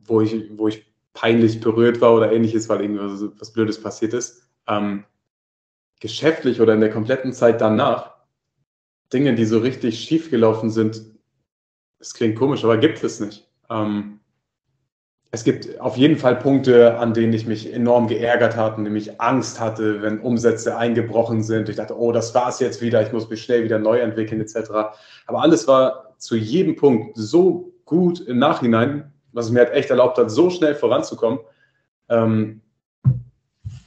[0.05, 4.49] wo, ich, wo ich peinlich berührt war oder ähnliches, weil irgendwas was Blödes passiert ist.
[4.67, 5.03] Ähm,
[5.99, 8.15] geschäftlich oder in der kompletten Zeit danach,
[9.11, 11.01] Dinge, die so richtig schief gelaufen sind,
[11.99, 13.47] es klingt komisch, aber gibt es nicht.
[13.69, 14.19] Ähm,
[15.31, 19.59] es gibt auf jeden Fall Punkte, an denen ich mich enorm geärgert hatte, nämlich Angst
[19.59, 21.69] hatte, wenn Umsätze eingebrochen sind.
[21.69, 24.71] Ich dachte, oh, das war's jetzt wieder, ich muss mich schnell wieder neu entwickeln, etc.
[25.27, 29.91] Aber alles war zu jedem Punkt so gut im Nachhinein, was es mir halt echt
[29.91, 31.39] erlaubt hat, so schnell voranzukommen,
[32.09, 32.61] ähm,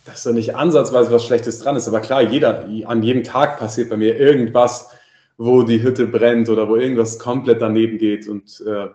[0.04, 1.88] dass da nicht ansatzweise was Schlechtes dran ist.
[1.88, 4.90] Aber klar, jeder, an jedem Tag passiert bei mir irgendwas,
[5.38, 8.28] wo die Hütte brennt oder wo irgendwas komplett daneben geht.
[8.28, 8.88] Und äh,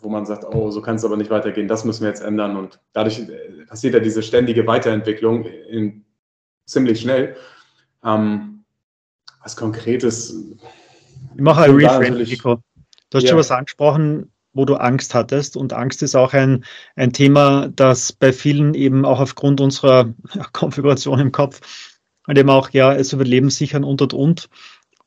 [0.00, 2.56] wo man sagt, oh, so kann es aber nicht weitergehen, das müssen wir jetzt ändern.
[2.56, 6.04] Und dadurch äh, passiert ja diese ständige Weiterentwicklung in,
[6.66, 7.36] ziemlich schnell.
[8.04, 8.64] Ähm,
[9.42, 10.34] was Konkretes.
[11.34, 12.60] Ich mache ein Reframe, Nico.
[13.10, 13.30] Du hast ja.
[13.30, 15.56] schon was angesprochen, wo du Angst hattest.
[15.56, 16.64] Und Angst ist auch ein,
[16.96, 20.12] ein Thema, das bei vielen eben auch aufgrund unserer
[20.52, 21.60] Konfiguration im Kopf
[22.26, 24.48] und eben auch, ja, es Überleben sichern und und und.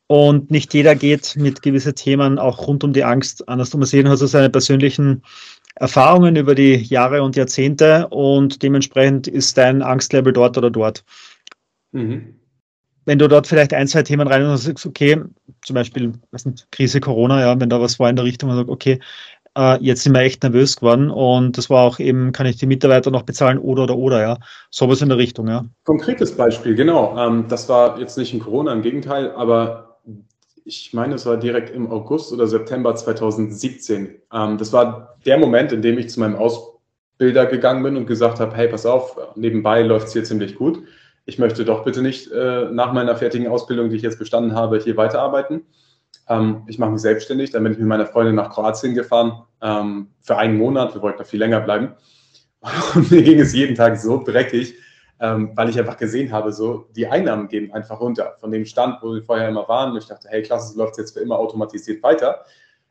[0.08, 3.84] Und nicht jeder geht mit gewissen Themen auch rund um die Angst anders um.
[3.84, 5.22] Sehen hast du seine persönlichen
[5.76, 11.04] Erfahrungen über die Jahre und Jahrzehnte und dementsprechend ist dein Angstlevel dort oder dort.
[11.92, 12.36] Mhm.
[13.04, 15.22] Wenn du dort vielleicht ein, zwei Themen rein und sagst, okay,
[15.62, 18.58] zum Beispiel was nicht, Krise Corona, ja, wenn da was war in der Richtung, man
[18.58, 19.00] sagt, okay,
[19.56, 22.66] äh, jetzt sind wir echt nervös geworden und das war auch eben, kann ich die
[22.66, 24.38] Mitarbeiter noch bezahlen oder oder oder, ja.
[24.70, 25.64] Sowas in der Richtung, ja.
[25.84, 27.16] Konkretes Beispiel, genau.
[27.18, 29.98] Ähm, das war jetzt nicht in Corona, im Gegenteil, aber
[30.64, 34.22] ich meine, es war direkt im August oder September 2017.
[34.32, 38.40] Ähm, das war der Moment, in dem ich zu meinem Ausbilder gegangen bin und gesagt
[38.40, 40.82] habe, hey, pass auf, nebenbei läuft es hier ziemlich gut.
[41.24, 44.78] Ich möchte doch bitte nicht äh, nach meiner fertigen Ausbildung, die ich jetzt bestanden habe,
[44.78, 45.62] hier weiterarbeiten.
[46.28, 47.50] Ähm, ich mache mich selbstständig.
[47.50, 50.94] Dann bin ich mit meiner Freundin nach Kroatien gefahren ähm, für einen Monat.
[50.94, 51.94] Wir wollten noch viel länger bleiben.
[52.94, 54.74] Und mir ging es jeden Tag so dreckig,
[55.20, 59.02] ähm, weil ich einfach gesehen habe, so die Einnahmen gehen einfach runter von dem Stand,
[59.02, 59.92] wo wir vorher immer waren.
[59.92, 62.44] Und ich dachte, hey, klasse, es läuft jetzt für immer automatisiert weiter.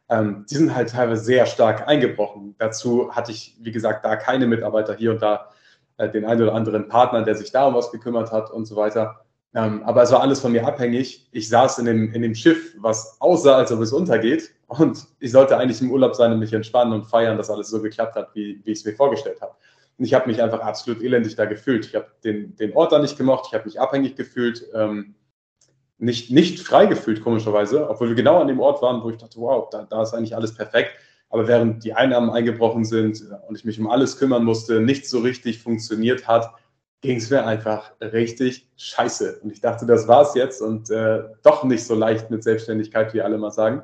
[0.09, 2.55] Ähm, die sind halt teilweise sehr stark eingebrochen.
[2.57, 5.49] Dazu hatte ich, wie gesagt, da keine Mitarbeiter hier und da
[5.97, 8.75] äh, den einen oder anderen Partner, der sich da um was gekümmert hat und so
[8.75, 9.23] weiter.
[9.53, 11.27] Ähm, aber es war alles von mir abhängig.
[11.31, 14.51] Ich saß in dem, in dem Schiff, was aussah, als ob es untergeht.
[14.67, 17.81] Und ich sollte eigentlich im Urlaub sein und mich entspannen und feiern, dass alles so
[17.81, 19.53] geklappt hat, wie, wie ich es mir vorgestellt habe.
[19.97, 21.85] Und ich habe mich einfach absolut elendig da gefühlt.
[21.85, 25.15] Ich habe den, den Ort da nicht gemocht, ich habe mich abhängig gefühlt, ähm,
[25.97, 29.39] nicht, nicht frei gefühlt, komischerweise, obwohl wir genau an dem Ort waren, wo ich dachte,
[29.39, 30.91] wow, da, da ist eigentlich alles perfekt.
[31.29, 35.19] Aber während die Einnahmen eingebrochen sind und ich mich um alles kümmern musste, nichts so
[35.19, 36.51] richtig funktioniert hat,
[37.01, 39.39] ging es mir einfach richtig scheiße.
[39.41, 43.21] Und ich dachte, das war's jetzt und äh, doch nicht so leicht mit Selbstständigkeit, wie
[43.21, 43.83] alle mal sagen.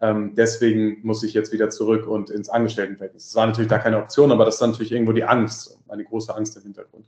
[0.00, 3.28] Ähm, deswegen muss ich jetzt wieder zurück und ins Angestelltenverhältnis.
[3.28, 6.34] Das war natürlich da keine Option, aber das ist natürlich irgendwo die Angst, eine große
[6.34, 7.06] Angst im Hintergrund.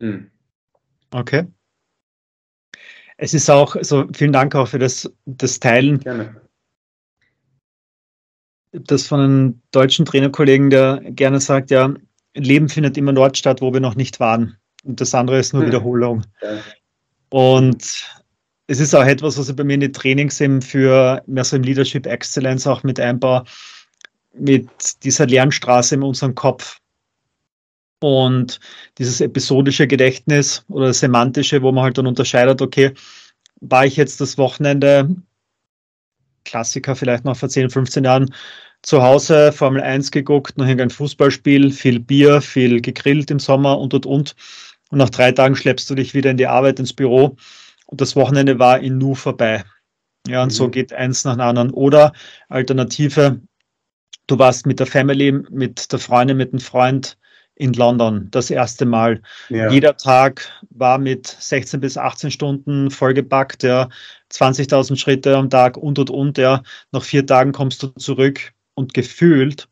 [0.00, 0.30] Hm.
[1.12, 1.46] Okay.
[3.16, 6.00] Es ist auch, also vielen Dank auch für das, das Teilen.
[6.00, 6.40] Gerne.
[8.72, 11.94] Das von einem deutschen Trainerkollegen, der gerne sagt, ja,
[12.34, 14.58] Leben findet immer dort statt, wo wir noch nicht waren.
[14.84, 15.68] Und das andere ist nur hm.
[15.68, 16.22] Wiederholung.
[16.42, 16.58] Ja.
[17.30, 17.84] Und
[18.66, 21.56] es ist auch etwas, was ich bei mir in die Trainings eben für mehr so
[21.56, 23.44] im Leadership Excellence auch mit einbaue,
[24.32, 24.68] mit
[25.02, 26.78] dieser Lernstraße in unserem Kopf.
[28.00, 28.60] Und
[28.98, 32.92] dieses episodische Gedächtnis oder semantische, wo man halt dann unterscheidet, okay,
[33.60, 35.08] war ich jetzt das Wochenende,
[36.44, 38.34] Klassiker vielleicht noch vor 10, 15 Jahren,
[38.82, 43.94] zu Hause Formel 1 geguckt, noch irgendein Fußballspiel, viel Bier, viel gegrillt im Sommer und
[43.94, 44.36] und und.
[44.94, 47.34] Und nach drei Tagen schleppst du dich wieder in die Arbeit, ins Büro
[47.86, 49.64] und das Wochenende war in Nu vorbei.
[50.28, 50.54] Ja, und mhm.
[50.54, 51.70] so geht eins nach dem anderen.
[51.72, 52.12] Oder
[52.48, 53.40] Alternative,
[54.28, 57.18] du warst mit der Family, mit der Freundin, mit dem Freund
[57.56, 59.20] in London das erste Mal.
[59.48, 59.68] Ja.
[59.68, 63.88] Jeder Tag war mit 16 bis 18 Stunden vollgepackt, ja,
[64.32, 66.62] 20.000 Schritte am Tag und und und, ja.
[66.92, 69.66] Nach vier Tagen kommst du zurück und gefühlt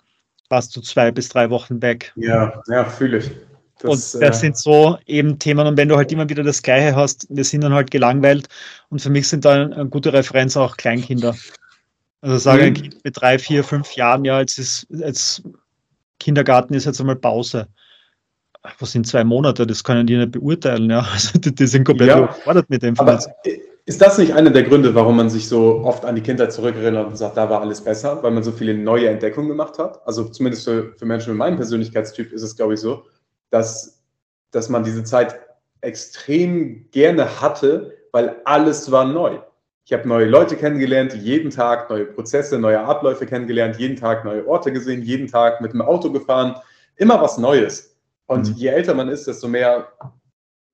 [0.49, 2.13] warst du zwei bis drei Wochen weg.
[2.17, 3.31] Ja, ja, fühle ich.
[3.83, 5.67] Das, und das äh, sind so eben Themen.
[5.67, 8.49] Und wenn du halt immer wieder das Gleiche hast, wir sind dann halt gelangweilt.
[8.89, 11.35] Und für mich sind da eine gute Referenz auch Kleinkinder.
[12.21, 12.67] Also sage mhm.
[12.69, 15.43] ein Kind mit drei, vier, fünf Jahren, ja, jetzt ist jetzt
[16.21, 17.67] Kindergarten ist jetzt einmal Pause.
[18.79, 19.67] Was sind zwei Monate?
[19.67, 21.01] Das können die nicht beurteilen, ja.
[21.13, 22.99] Also die, die sind komplett ja, überfordert mit dem.
[23.01, 23.19] Aber
[23.85, 27.09] ist das nicht einer der Gründe, warum man sich so oft an die Kindheit zurückerinnert
[27.09, 30.07] und sagt, da war alles besser, weil man so viele neue Entdeckungen gemacht hat?
[30.07, 33.03] Also zumindest für, für Menschen mit meinem Persönlichkeitstyp ist es, glaube ich, so,
[33.53, 34.03] dass,
[34.51, 35.39] dass man diese Zeit
[35.83, 39.39] extrem gerne hatte, weil alles war neu.
[39.85, 44.47] Ich habe neue Leute kennengelernt, jeden Tag neue Prozesse, neue Abläufe kennengelernt, jeden Tag neue
[44.47, 46.57] Orte gesehen, jeden Tag mit dem Auto gefahren,
[46.97, 47.97] immer was Neues.
[48.27, 48.55] Und mhm.
[48.55, 49.93] je älter man ist, desto mehr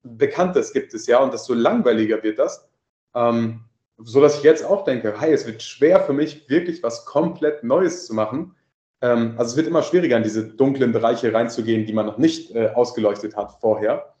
[0.03, 2.69] Bekanntes gibt es ja und desto langweiliger wird das.
[3.15, 3.65] Ähm,
[3.97, 7.63] so dass ich jetzt auch denke, hey, es wird schwer für mich, wirklich was komplett
[7.63, 8.55] Neues zu machen.
[9.01, 12.55] Ähm, also es wird immer schwieriger, in diese dunklen Bereiche reinzugehen, die man noch nicht
[12.55, 14.13] äh, ausgeleuchtet hat vorher.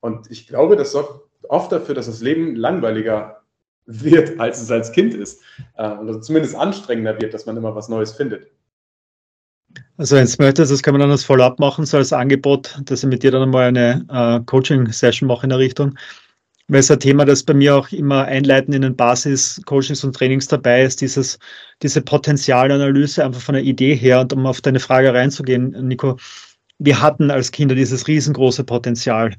[0.00, 3.42] Und ich glaube, das sorgt oft dafür, dass das Leben langweiliger
[3.86, 5.42] wird, als es als Kind ist.
[5.76, 8.48] Äh, oder zumindest anstrengender wird, dass man immer was Neues findet.
[9.96, 13.02] Also wenn du möchtest, das kann man dann als Follow-up machen, so als Angebot, dass
[13.02, 15.96] ich mit dir dann einmal eine äh, Coaching-Session mache in der Richtung.
[16.68, 20.48] Weil es ein Thema, das bei mir auch immer einleiten in den Basis-Coachings und Trainings
[20.48, 21.38] dabei ist, dieses,
[21.82, 26.16] diese Potenzialanalyse einfach von der Idee her und um auf deine Frage reinzugehen, Nico.
[26.78, 29.34] Wir hatten als Kinder dieses riesengroße Potenzial.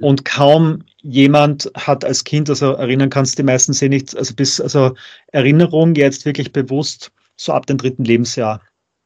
[0.00, 4.60] Und kaum jemand hat als Kind, also erinnern kannst die meisten sehen nicht, also bis,
[4.60, 4.94] also
[5.28, 8.60] Erinnerung jetzt wirklich bewusst so ab dem dritten Lebensjahr.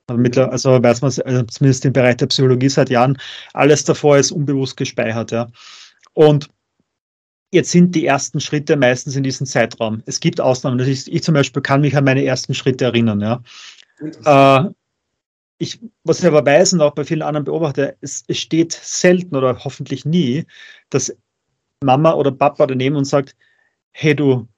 [0.07, 3.17] Also weiß man, also zumindest im Bereich der Psychologie seit Jahren,
[3.55, 5.49] alles davor ist unbewusst gespeichert, ja.
[6.13, 6.49] Und
[7.55, 10.03] jetzt sind die ersten Schritte meistens in diesem Zeitraum.
[10.07, 10.81] Es gibt Ausnahmen.
[10.81, 13.43] Ich, ich zum Beispiel kann mich an meine ersten Schritte erinnern, ja.
[14.25, 14.71] Äh,
[15.59, 19.37] ich, was ich aber weiß und auch bei vielen anderen beobachte, es, es steht selten
[19.37, 20.45] oder hoffentlich nie,
[20.91, 21.17] dass
[21.83, 23.37] Mama oder Papa daneben und sagt,
[23.93, 24.49] hey du,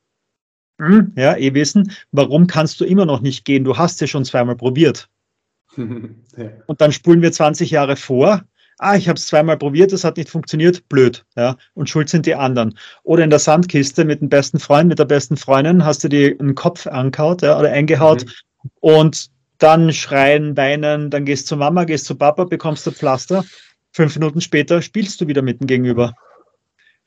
[0.79, 3.65] hm, ja, eh wissen, warum kannst du immer noch nicht gehen?
[3.65, 5.09] Du hast ja schon zweimal probiert.
[5.77, 6.51] ja.
[6.67, 8.43] Und dann spulen wir 20 Jahre vor.
[8.79, 11.25] Ah, ich habe es zweimal probiert, es hat nicht funktioniert, blöd.
[11.37, 12.79] Ja, und schuld sind die anderen.
[13.05, 16.37] Oder in der Sandkiste mit dem besten Freund, mit der besten Freundin, hast du dir
[16.39, 18.71] einen Kopf angehaut ja, oder eingehaut mhm.
[18.81, 23.45] und dann schreien, weinen, dann gehst du zu Mama, gehst zu Papa, bekommst du Pflaster.
[23.93, 26.15] Fünf Minuten später spielst du wieder mit dem Gegenüber.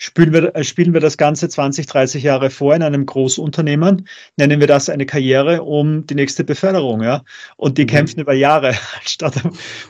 [0.02, 4.08] Spielen wir, äh, spielen wir das Ganze 20, 30 Jahre vor in einem Großunternehmen,
[4.38, 7.22] nennen wir das eine Karriere um die nächste Beförderung, ja.
[7.58, 7.88] Und die mhm.
[7.88, 9.36] kämpfen über Jahre statt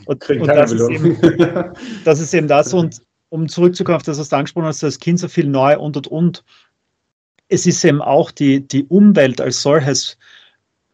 [0.06, 1.16] und, und das, ist eben,
[2.06, 2.74] das ist eben das.
[2.74, 5.96] Und um zurückzukommen auf das, was du angesprochen hast, das Kind so viel neu und
[5.96, 6.44] und und.
[7.48, 10.18] Es ist eben auch die, die Umwelt als solches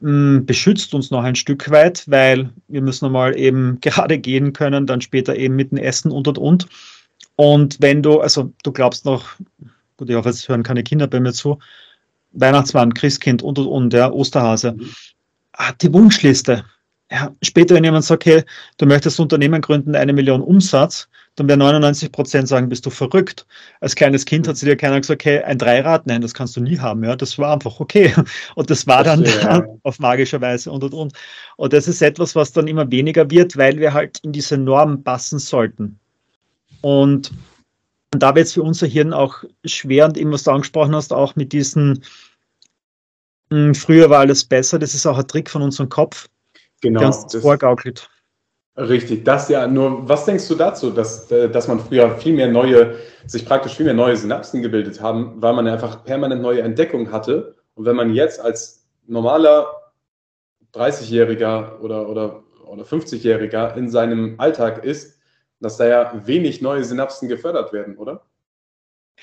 [0.02, 4.86] hm, beschützt uns noch ein Stück weit, weil wir müssen mal eben gerade gehen können,
[4.86, 6.68] dann später eben mit dem Essen und und und.
[7.36, 9.26] Und wenn du, also du glaubst noch,
[9.98, 11.60] gut, ich hoffe, es hören keine Kinder bei mir zu,
[12.32, 14.74] Weihnachtsmann, Christkind und und und, ja, Osterhase.
[14.74, 14.90] Mhm.
[15.54, 16.66] Ah, die Wunschliste.
[17.12, 18.44] Ja, später, wenn jemand sagt, hey,
[18.78, 23.46] du möchtest Unternehmen gründen, eine Million Umsatz, dann werden 99 Prozent sagen, bist du verrückt.
[23.80, 26.62] Als kleines Kind hat sie dir keiner gesagt, okay, ein Dreirad, nein, das kannst du
[26.62, 27.04] nie haben.
[27.04, 28.14] Ja, das war einfach okay.
[28.56, 29.64] Und das war dann ja.
[29.84, 31.14] auf magische Weise und und und.
[31.58, 35.04] Und das ist etwas, was dann immer weniger wird, weil wir halt in diese Norm
[35.04, 36.00] passen sollten.
[36.86, 37.32] Und
[38.12, 41.36] da wird es für unser Hirn auch schwer und eben, was du angesprochen hast, auch
[41.36, 42.04] mit diesen,
[43.50, 46.30] mh, hm, früher war alles besser, das ist auch ein Trick von unserem Kopf,
[46.82, 48.08] genau, der uns das vorgaukelt.
[48.78, 52.52] Richtig, das ja, nur was denkst du dazu, dass, äh, dass man früher viel mehr
[52.52, 57.12] neue, sich praktisch viel mehr neue Synapsen gebildet haben, weil man einfach permanent neue Entdeckungen
[57.12, 59.66] hatte und wenn man jetzt als normaler
[60.76, 65.15] 30-Jähriger oder, oder, oder 50-Jähriger in seinem Alltag ist,
[65.66, 68.24] dass da ja wenig neue Synapsen gefördert werden, oder?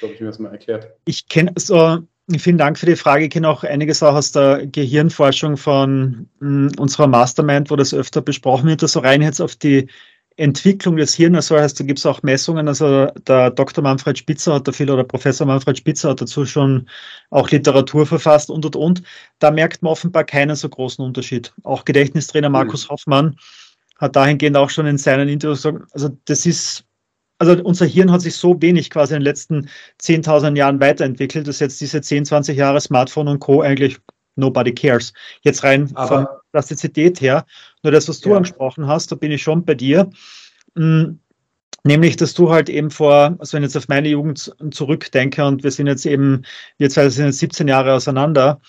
[0.00, 0.90] So habe ich mir das mal erklärt.
[1.04, 1.98] Ich kenne so,
[2.36, 3.24] vielen Dank für die Frage.
[3.24, 7.94] Ich kenne auch einiges auch aus der Gehirnforschung von mh, hm, unserer Mastermind, wo das
[7.94, 9.86] öfter besprochen wird, so rein jetzt auf die
[10.36, 13.84] Entwicklung des Hirns, also heißt, da gibt es auch Messungen, also der Dr.
[13.84, 16.88] Manfred Spitzer hat da viel oder Professor Manfred Spitzer hat dazu schon
[17.30, 19.02] auch Literatur verfasst und und und.
[19.38, 21.52] Da merkt man offenbar keinen so großen Unterschied.
[21.62, 22.88] Auch Gedächtnistrainer Markus mhm.
[22.88, 23.36] Hoffmann
[24.02, 26.84] hat dahingehend auch schon in seinen Interviews gesagt, also das ist,
[27.38, 29.68] also unser Hirn hat sich so wenig quasi in den letzten
[30.02, 33.62] 10.000 Jahren weiterentwickelt, dass jetzt diese 10, 20 Jahre Smartphone und Co.
[33.62, 33.98] eigentlich
[34.34, 35.12] nobody cares.
[35.42, 37.46] Jetzt rein Aber, von Plastizität her,
[37.84, 38.36] nur das, was du ja.
[38.38, 40.10] angesprochen hast, da bin ich schon bei dir.
[40.76, 41.20] Hm,
[41.84, 45.62] nämlich, dass du halt eben vor, also wenn ich jetzt auf meine Jugend zurückdenke und
[45.62, 46.42] wir sind jetzt eben,
[46.78, 48.60] wir zwei sind jetzt 17 Jahre auseinander,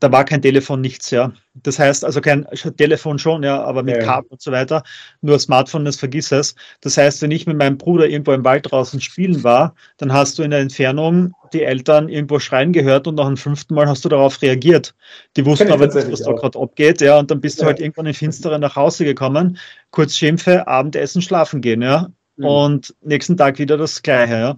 [0.00, 1.32] da war kein Telefon, nichts, ja.
[1.54, 4.02] Das heißt, also kein Telefon schon, ja, aber mit ja.
[4.02, 4.82] Karten und so weiter.
[5.20, 6.54] Nur Smartphone, das vergiss es.
[6.80, 10.38] Das heißt, wenn ich mit meinem Bruder irgendwo im Wald draußen spielen war, dann hast
[10.38, 14.04] du in der Entfernung die Eltern irgendwo schreien gehört und nach dem fünften Mal hast
[14.04, 14.94] du darauf reagiert.
[15.36, 18.06] Die wussten aber nicht, was da gerade abgeht, ja, und dann bist du halt irgendwann
[18.06, 19.58] in Finsteren nach Hause gekommen,
[19.90, 22.08] kurz Schimpfe, Abendessen, schlafen gehen, ja.
[22.36, 22.44] Mhm.
[22.44, 24.56] Und nächsten Tag wieder das Gleiche, ja.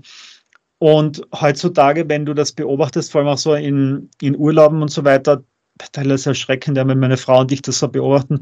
[0.78, 5.04] Und heutzutage, wenn du das beobachtest, vor allem auch so in, in Urlauben und so
[5.04, 5.42] weiter,
[5.92, 8.40] teilweise erschreckend, wenn meine Frau und ich das so beobachten,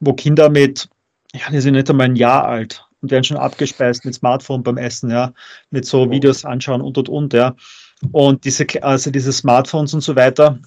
[0.00, 0.88] wo Kinder mit,
[1.34, 4.76] ja, die sind nicht einmal ein Jahr alt und werden schon abgespeist mit Smartphone beim
[4.76, 5.32] Essen, ja,
[5.70, 6.10] mit so.
[6.10, 7.54] Videos anschauen und und und, ja.
[8.12, 10.58] Und diese, also diese Smartphones und so weiter,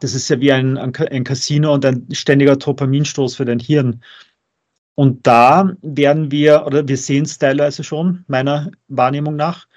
[0.00, 4.02] das ist ja wie ein, ein Casino und ein ständiger Dopaminstoß für dein Hirn.
[4.94, 9.68] Und da werden wir, oder wir sehen es teilweise schon, meiner Wahrnehmung nach,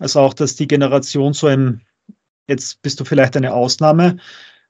[0.00, 1.82] also auch, dass die Generation so im,
[2.48, 4.16] jetzt bist du vielleicht eine Ausnahme,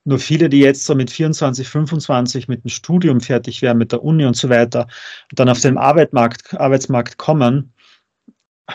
[0.05, 4.03] nur viele, die jetzt so mit 24, 25 mit dem Studium fertig werden, mit der
[4.03, 4.87] Uni und so weiter,
[5.31, 7.73] und dann auf den Arbeitsmarkt, Arbeitsmarkt kommen,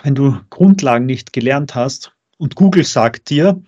[0.04, 3.62] wenn du Grundlagen nicht gelernt hast und Google sagt dir,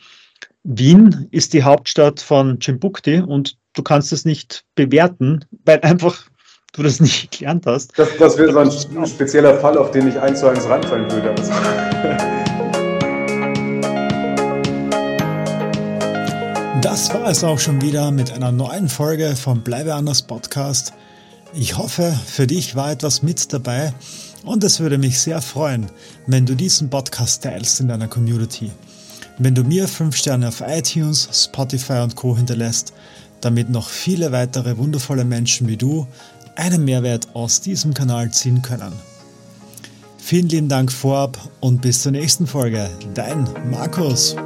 [0.64, 6.26] Wien ist die Hauptstadt von Timbuktu und du kannst es nicht bewerten, weil einfach
[6.74, 7.98] du das nicht gelernt hast.
[7.98, 12.44] Das, das wäre so ein spezieller Fall, auf den ich eins zu eins reinfallen würde.
[16.90, 20.94] Das war es auch schon wieder mit einer neuen Folge vom Bleibe anders Podcast.
[21.54, 23.94] Ich hoffe, für dich war etwas mit dabei
[24.46, 25.88] und es würde mich sehr freuen,
[26.28, 28.72] wenn du diesen Podcast teilst in deiner Community.
[29.38, 32.94] Wenn du mir 5 Sterne auf iTunes, Spotify und Co hinterlässt,
[33.42, 36.08] damit noch viele weitere wundervolle Menschen wie du
[36.56, 38.94] einen Mehrwert aus diesem Kanal ziehen können.
[40.18, 42.90] Vielen lieben Dank vorab und bis zur nächsten Folge.
[43.14, 44.38] Dein Markus.